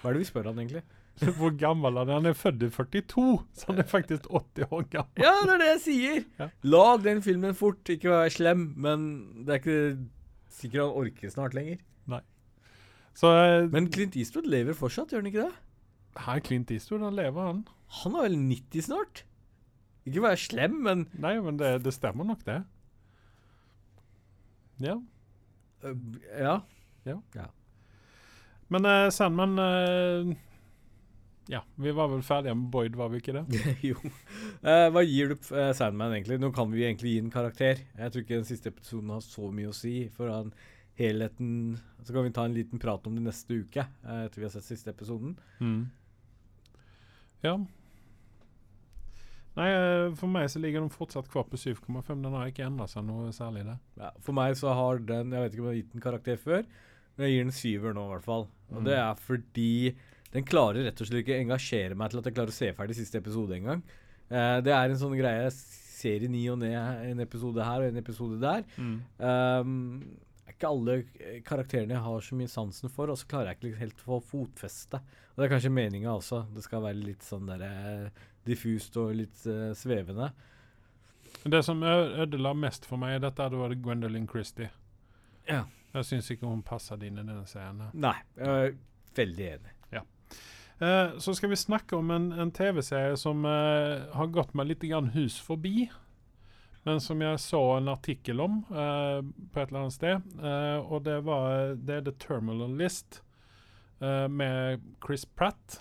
[0.00, 0.84] Hva er det vi spør han egentlig?
[1.38, 2.14] Hvor gammel er han?
[2.18, 5.22] Han er født i 42, så han er faktisk 80 år gammel.
[5.22, 6.22] Ja, det er det jeg sier!
[6.40, 6.48] Ja.
[6.66, 9.04] Lag den filmen fort, ikke vær slem, men
[9.46, 9.78] det er ikke
[10.54, 11.82] sikkert han orker snart lenger.
[13.14, 15.54] Så eh, Men Clint Eastwood lever fortsatt, gjør han ikke det?
[16.14, 17.64] er Clint Eastwood, han lever, han.
[18.02, 19.24] Han er vel 90 snart?
[20.06, 22.60] Ikke vær slem, men Nei, men det, det stemmer nok, det.
[24.82, 24.98] Ja.
[25.84, 25.94] Uh,
[26.34, 26.58] Ja.
[28.72, 30.34] Men uh, Sandman eh,
[31.52, 33.42] Ja, vi var vel ferdige med Boyd, var vi ikke det?
[33.90, 33.98] jo.
[34.64, 36.38] Uh, hva gir du uh, Sandman egentlig?
[36.40, 37.82] Nå kan vi egentlig gi en karakter.
[37.98, 40.54] Jeg tror ikke den siste episoden har så mye å si for han
[40.96, 41.74] helheten
[42.06, 44.54] Så kan vi ta en liten prat om det neste uke, uh, etter vi har
[44.54, 45.34] sett siste episoden.
[45.60, 45.82] Mm.
[47.44, 47.58] Ja.
[49.54, 49.68] Nei,
[50.18, 52.08] for meg så ligger den fortsatt kvar på 7,5.
[52.24, 53.76] Den har ikke endra seg noe særlig, det.
[54.00, 56.40] Ja, for meg så har den Jeg vet ikke om jeg har gitt den karakter
[56.42, 56.64] før,
[57.14, 58.48] men jeg gir den syver nå, i hvert fall.
[58.72, 58.88] Og Mm.
[58.88, 59.70] det er fordi
[60.34, 62.98] den klarer rett og slett ikke engasjere meg til at jeg klarer å se ferdig
[62.98, 63.84] siste episode engang.
[64.28, 65.56] Uh, det er en sånn greie jeg
[65.94, 66.74] ser i ny og ne,
[67.10, 68.64] en episode her og en episode der.
[68.76, 69.74] Um,
[70.54, 70.96] ikke alle
[71.46, 74.18] karakterene jeg har så mye sansen for, og så klarer jeg ikke helt å få
[74.32, 75.00] fotfeste.
[75.34, 76.44] Og det er kanskje meninga også.
[76.54, 80.30] Det skal være litt sånn der, eh, diffust og litt uh, svevende.
[81.42, 84.70] Det som ødela mest for meg i dette, det var Gwendolyn Christie.
[85.48, 85.64] Ja.
[85.94, 87.82] Jeg syns ikke hun passet inn i denne serien.
[87.92, 88.76] Nei, jeg er
[89.18, 89.73] veldig enig.
[90.78, 94.86] Eh, så skal vi snakke om en, en TV-serie som eh, har gått meg litt
[95.14, 95.88] hus forbi.
[96.84, 100.34] Men som jeg så en artikkel om eh, på et eller annet sted.
[100.36, 103.22] Eh, og det var det er The Terminal List
[104.00, 105.80] eh, med Chris Pratt.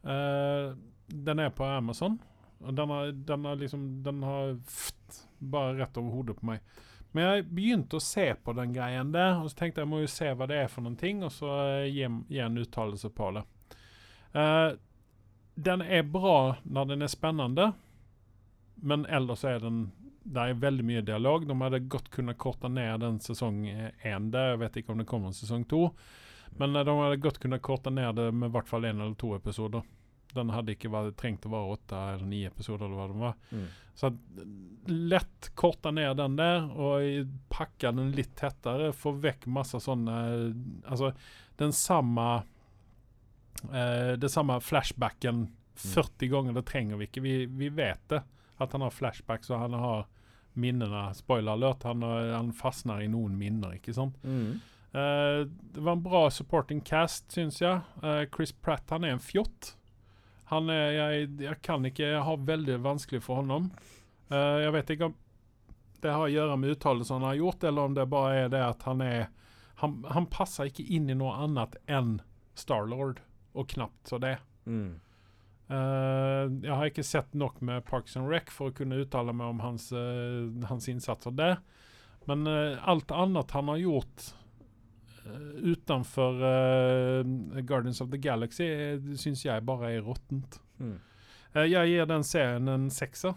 [0.00, 2.16] Den er på Amazon.
[2.64, 6.64] Og den har, den har liksom Den har pft, bare rett over hodet på meg.
[7.12, 10.10] Men jeg begynte å se på den greien der, og så tenkte jeg må jo
[10.10, 13.32] se hva det er for noen ting, og så eh, gi, gi en uttalelse på
[13.34, 13.42] det.
[14.30, 14.78] Uh,
[15.58, 17.72] den er bra når den er spennende,
[18.80, 19.90] men ellers er den
[20.20, 21.46] Det er veldig mye dialog.
[21.48, 24.50] De hadde godt kunnet korte ned den sesong én der.
[24.50, 25.88] Jeg vet ikke om det kommer en sesong to,
[26.60, 29.16] men eh, de hadde godt kunnet korte ned det med i hvert fall én eller
[29.18, 29.82] to episoder.
[30.36, 33.64] Den hadde ikke vært, trengt å være åtte eller ni episoder, eller hva det var.
[34.00, 34.10] Så
[34.86, 38.92] lett korta ned den der og pakka den litt tettere.
[38.96, 40.14] Få vekk masse sånne
[40.88, 41.12] Altså,
[41.60, 42.28] den samme
[43.68, 45.48] eh, Det samme flashbacken
[45.80, 47.24] 40 ganger, det trenger vi ikke.
[47.24, 48.22] Vi, vi vet det.
[48.60, 50.08] At han har flashback, så han har
[50.60, 54.18] minnene Spoiler alert, han, han fastner i noen minner, ikke sant?
[54.92, 57.80] Eh, det var en bra supporting cast, syns jeg.
[58.02, 59.74] Uh, Chris Pratt han er en fjott.
[60.50, 63.70] Han er, jeg, jeg kan ikke Jeg har veldig vanskelig for ham.
[64.30, 65.18] Uh, jeg vet ikke om
[66.00, 68.62] det har å gjøre med uttalelsene han har gjort, eller om det bare er det
[68.64, 69.28] at han er
[69.80, 72.18] Han, han passer ikke inn i noe annet enn
[72.56, 73.22] Starlord,
[73.56, 74.34] og knapt så det.
[74.68, 74.98] Mm.
[75.70, 79.54] Uh, jeg har ikke sett nok med Parks and Rec for å kunne uttale meg
[79.54, 81.62] om hans, uh, hans innsatser der.
[82.28, 84.34] Men eh, alt annet han har gjort
[85.74, 88.66] utenfor uh, Guardians of the Galaxy,
[88.96, 90.58] uh, syns jeg bare er råttent.
[90.80, 90.96] Mm.
[91.54, 93.34] Uh, jeg gir den serien en sekser.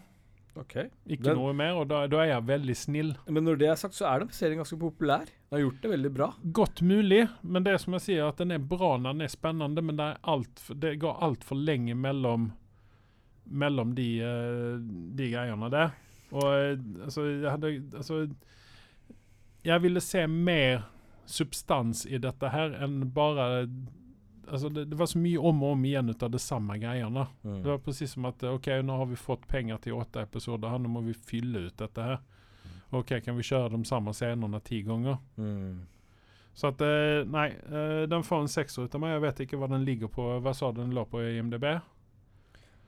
[0.56, 0.76] OK.
[1.10, 3.08] Ikke Den- noe mer, og da, da er jeg veldig snill.
[3.28, 5.26] Men når det er sagt, så er den serien ganske populær.
[5.26, 6.28] Den har gjort det veldig bra.
[6.54, 9.34] Godt mulig, men det er som jeg sier, at den er bra når den er
[9.34, 12.52] spennende, men det, er alt, for- det går altfor lenge mellom,
[13.50, 14.78] mellom de, eh,
[15.18, 15.96] de greiene der.
[16.34, 18.22] Og eh, altså, jeg hadde Altså
[19.66, 20.86] Jeg ville se mer
[21.26, 23.67] substans i dette her enn bare
[24.43, 27.21] Altså, det, det var så mye om og om igjen ut av det samme greiene.
[27.47, 27.61] Mm.
[27.63, 30.91] Det var precis som at OK, nå har vi fått penger til åtte episoder, nå
[30.91, 32.19] må vi fylle ut dette her.
[32.91, 35.15] OK, kan vi kjøre de samme scenene ti ganger?
[35.39, 35.86] Mm.
[36.53, 39.15] Så at eh, Nei, eh, den får en sekser ut av meg.
[39.15, 40.28] Jeg vet ikke hva den ligger på.
[40.43, 41.65] Hva sa den lå på i IMDb?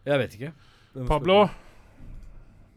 [0.05, 0.51] Jeg vet ikke.
[1.07, 1.39] Pablo?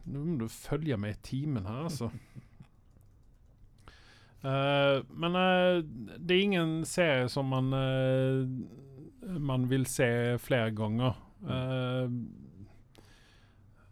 [0.09, 2.09] Nå må du følge med i timen her, altså.
[4.39, 5.81] Eh, men uh,
[6.17, 8.47] det er ingen serie som man uh,
[9.39, 11.17] man vil se flere ganger.
[11.43, 12.07] Uh,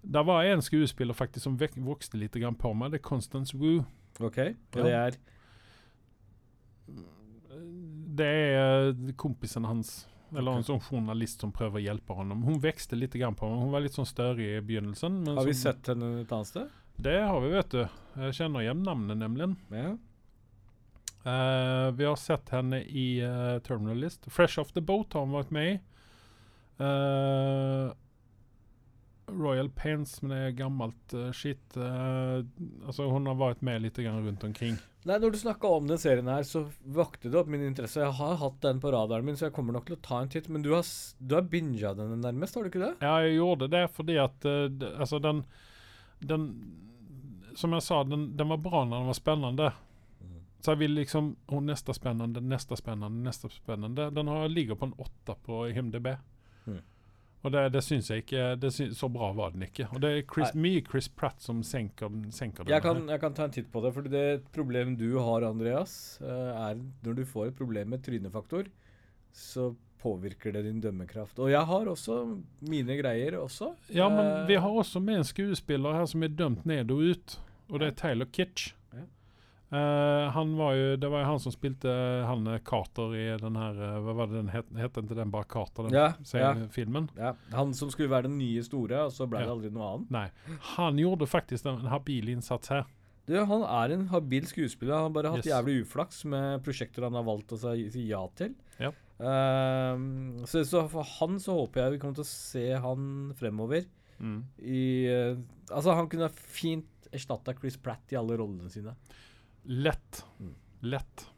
[0.07, 2.93] det var en skuespiller faktisk som vokste litt grann på meg.
[2.93, 3.81] Det er Constance Wu.
[4.19, 4.39] OK.
[4.77, 5.17] Og det er
[8.17, 10.07] Det er kompisen hans.
[10.35, 12.41] Eller en sånn journalist som prøver å hjelpe honom.
[12.43, 13.61] Hun vokste litt grann på meg.
[13.63, 15.21] Hun var litt sånn større i begynnelsen.
[15.27, 16.73] Har vi som, sett henne et annet sted?
[16.97, 17.83] Det har vi, vet du.
[18.23, 19.51] Jeg kjenner igjen navnet, nemlig.
[19.71, 19.93] Ja.
[21.27, 24.29] Eh, vi har sett henne i uh, Terminalist.
[24.31, 25.77] Fresh Off The Boat har hun vært med i.
[26.79, 27.91] Uh,
[29.27, 31.75] Royal Pains, men det er gammelt uh, shit.
[31.75, 32.37] Eh,
[32.87, 34.77] altså, hun har vært med litt grann rundt omkring.
[35.07, 36.63] Nei, Når du snakka om den serien her, så
[36.95, 38.01] vakte det opp min interesse.
[38.03, 40.31] Jeg har hatt den på radaren min, så jeg kommer nok til å ta en
[40.31, 40.47] titt.
[40.51, 40.87] Men du har,
[41.19, 42.93] du har binga den nærmest, har du ikke det?
[43.03, 45.43] Ja, jeg gjorde det fordi at eh, Altså, den,
[46.23, 46.47] den
[47.59, 49.71] Som jeg sa, den, den var bra når den var spennende.
[50.59, 54.09] Så jeg vil liksom oh, Neste spennende, neste spennende, neste spennende.
[54.13, 56.15] Den har, ligger på en åtte på HimDb.
[56.65, 56.79] Mm.
[57.45, 59.87] Og det, det syns jeg ikke det syns, Så bra var den ikke.
[59.93, 62.73] Og det er Chris, mye Chris Pratt som senker, senker den.
[62.73, 66.17] Jeg kan, jeg kan ta en titt på det, for det problemet du har, Andreas,
[66.23, 68.71] eh, er når du får et problem med trynefaktor,
[69.31, 69.69] så
[70.01, 71.39] påvirker det din dømmekraft.
[71.41, 72.17] Og jeg har også
[72.69, 73.71] mine greier også.
[73.93, 77.13] Ja, men Eh, vi har også med en skuespiller her som er dømt ned og
[77.13, 77.39] ut.
[77.69, 78.73] Og det er Taylor Kitsch.
[79.69, 79.77] Ja.
[79.77, 81.91] Eh, han var jo, det var jo han som spilte
[82.23, 84.69] han eh, Carter i den her eh, Hva var det den het?
[84.79, 87.09] Het ikke den bare Carter, den Ja, serien- filmen?
[87.17, 90.11] ja, Han som skulle være den nye store, og så ble det aldri noe annet.
[90.15, 90.29] Nei.
[90.77, 92.85] Han gjorde faktisk en habil innsats her.
[93.27, 94.93] Du, Han er en habil skuespiller.
[94.95, 95.51] Han har bare hatt Yes.
[95.51, 98.55] jævlig uflaks med prosjekter han har valgt å si, ja til.
[98.79, 98.93] Ja.
[99.19, 103.83] Uh, så, så for han så håper jeg vi kommer til å se han fremover.
[104.63, 105.35] I, uh,
[105.75, 108.95] altså Han kunne fint erstatta Chris Pratt i alle rollene sine.
[109.67, 110.25] Lett.
[110.39, 110.55] Mm.
[110.79, 111.29] Lett.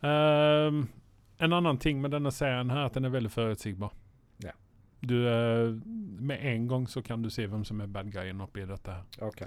[0.00, 0.86] Ehm,
[1.38, 3.92] en annen ting med denne serien her, at den er veldig forutsigbar.
[4.42, 4.56] Yeah.
[5.00, 5.70] Du, eh,
[6.18, 9.04] med en gang så kan du se hvem som er bad guyen oppi dette her.
[9.22, 9.44] Ok.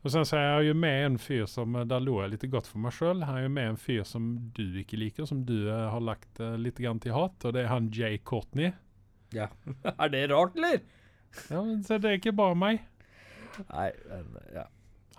[0.00, 2.46] Og sen så er jeg jo med en fyr som eh, Der lo jeg litt
[2.50, 3.22] godt for meg sjøl.
[3.28, 6.40] Han er jo med en fyr som du ikke liker, som du uh, har lagt
[6.42, 8.72] uh, litt grann til hat, og det er han Jay Courtney.
[9.36, 9.46] Ja.
[9.92, 10.82] er det rart, eller?
[11.46, 12.82] Ja, men så det er ikke bare meg.
[13.70, 14.66] Nei, men, ja.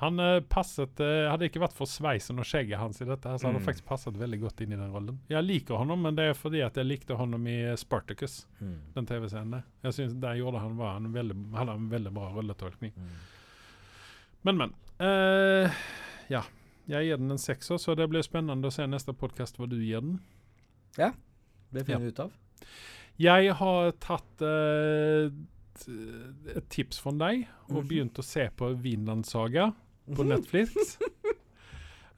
[0.02, 3.30] Han eh, passet eh, Hadde det ikke vært for sveisen og skjegget hans i dette,
[3.30, 3.68] her, så hadde han Mm.
[3.68, 5.20] faktisk passet veldig godt inn i den rollen.
[5.30, 8.80] Jeg liker honom, men det er fordi at jeg likte honom i Spartacus, Mm.
[8.96, 9.64] den TV-scenen.
[9.84, 12.94] Jeg synes Der gjorde han var en veldig, hadde en veldig bra rolletolkning.
[12.98, 13.12] Mm.
[14.44, 14.74] Men, men.
[15.00, 15.70] Uh,
[16.30, 16.42] ja.
[16.90, 19.78] Jeg gir den en sekser, så det blir spennende å se neste podkast hva du
[19.78, 20.20] gir den.
[20.98, 21.12] Ja.
[21.72, 22.32] Det finner vi ut av.
[23.22, 25.30] Jeg har tatt uh,
[26.56, 27.88] et tips fra deg og Mhm.
[27.88, 29.74] begynt å se på Vinland-saga
[30.18, 30.98] på Netflix.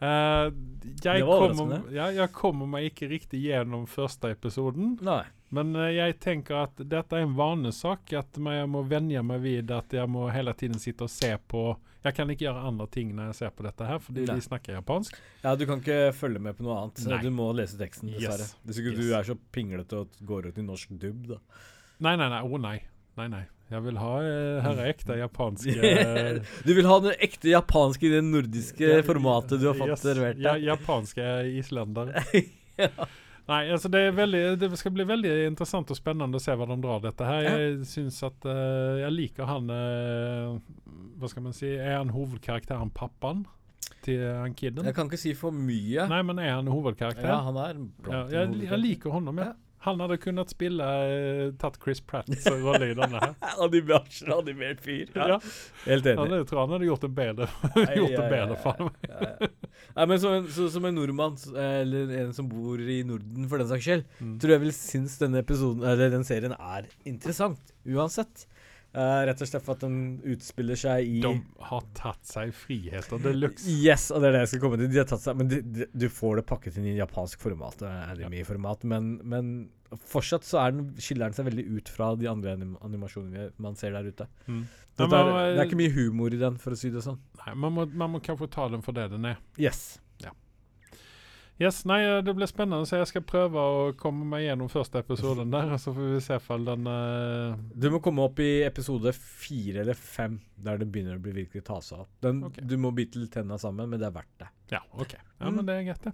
[0.03, 0.49] Uh,
[1.03, 5.21] jeg, Det kommer, ja, jeg kommer meg ikke riktig gjennom første episoden, Nei.
[5.55, 8.11] men uh, jeg tenker at dette er en vanesak.
[8.19, 11.63] At jeg må venne meg vid at jeg må hele tiden sitte og se på
[12.03, 14.35] Jeg kan ikke gjøre andre ting når jeg ser på dette her, fordi Nei.
[14.35, 15.15] de snakker japansk.
[15.45, 17.05] Ja, du kan ikke følge med på noe annet.
[17.07, 17.21] Nei.
[17.23, 18.49] Du må lese teksten, dessverre.
[18.49, 18.57] Yes.
[18.67, 18.99] Hvis ikke Yes.
[18.99, 21.39] du er så pinglete og går ut i norsk dubb, da.
[22.03, 22.41] Nei, nei, nei.
[22.43, 22.79] Å nei.
[23.15, 23.45] Nei, nei.
[23.73, 24.11] Jeg vil ha
[24.67, 29.61] her er ekte japanske eh, du vil ha den ekte japanske i det nordiske formatet
[29.61, 32.13] du har fått Yes, servert Ja, japanske islender.
[32.73, 32.89] Ja.
[33.45, 36.77] Nei, altså det, veldig, det skal bli veldig interessant og spennende å se hva de
[36.81, 37.41] drar dette her.
[37.45, 37.51] Ja.
[37.59, 40.55] Jeg syns at uh, Jeg liker han uh,
[41.19, 43.43] Hva skal man si Er han hovedkarakteren pappaen
[44.03, 44.87] til han kiden?
[44.87, 46.07] Jeg kan ikke si for mye.
[46.09, 47.27] Nei, men er han hovedkarakter?
[47.27, 49.51] Ja, han er Ja, jeg, jeg liker honom, ja.
[49.83, 49.89] Ja.
[49.91, 53.33] Han hadde kunnet spille eh, Tatt Chris Pratts rolle i denne her.
[53.65, 55.09] Animert, fyr.
[55.15, 55.27] Ja.
[55.33, 55.39] Ja.
[55.85, 56.39] Helt Ja, enig.
[56.47, 57.47] tror jeg han hadde gjort det bedre.
[57.75, 59.09] Gjort det ja, ja, bedre for meg.
[59.09, 59.51] ja, ja.
[59.93, 63.61] Nei, men som en, så, som en nordmann, eller en som bor i Norden for
[63.61, 64.37] den saks skyld, Mm.
[64.41, 68.45] tror jeg vel synes denne episoden, eller den serien er interessant, uansett.
[68.93, 71.31] Eh, rett og slett for at den utspiller seg i De
[71.65, 73.65] har tatt seg friheter de luxe.
[73.73, 74.91] Yes, og det er det jeg skal komme til.
[74.93, 77.81] De har tatt seg, men de, de, du får det pakket inn i japansk format,
[77.87, 79.49] eh, anime-format, men, men
[79.97, 83.77] fortsatt så er den, skiller den seg veldig ut fra de andre anim animasjonene man
[83.79, 84.29] ser der ute.
[84.45, 84.63] Mm.
[84.99, 87.17] Ja, er, det er ikke mye humor i den, for å si det sånn.
[87.41, 89.41] Nei, man må, man må kanskje ta den for det den er.
[89.57, 89.95] Yes.
[91.61, 95.03] Yes, nei, eh, Det blir spennende, så jeg skal prøve å komme meg gjennom første
[95.03, 95.75] episoden der.
[95.77, 97.57] Så får vi se om den uh...
[97.75, 101.65] Du må komme opp i episode fire eller fem, der det begynner å bli virkelig
[101.69, 102.11] ta seg opp.
[102.25, 102.65] Den, okay.
[102.65, 104.49] Du må bite tenna sammen, men det er verdt det.
[104.73, 105.13] Ja, OK.
[105.13, 105.55] Ja, Mm.
[105.57, 106.13] men det er greit, det.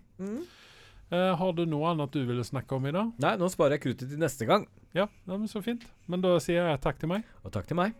[1.12, 3.14] Eh, har du noe annet du ville snakke om i dag?
[3.22, 4.68] Nei, nå sparer jeg kruttet til neste gang.
[4.94, 5.86] Ja, ja men så fint.
[6.08, 7.24] Men da sier jeg takk til meg.
[7.46, 7.94] Og takk til meg.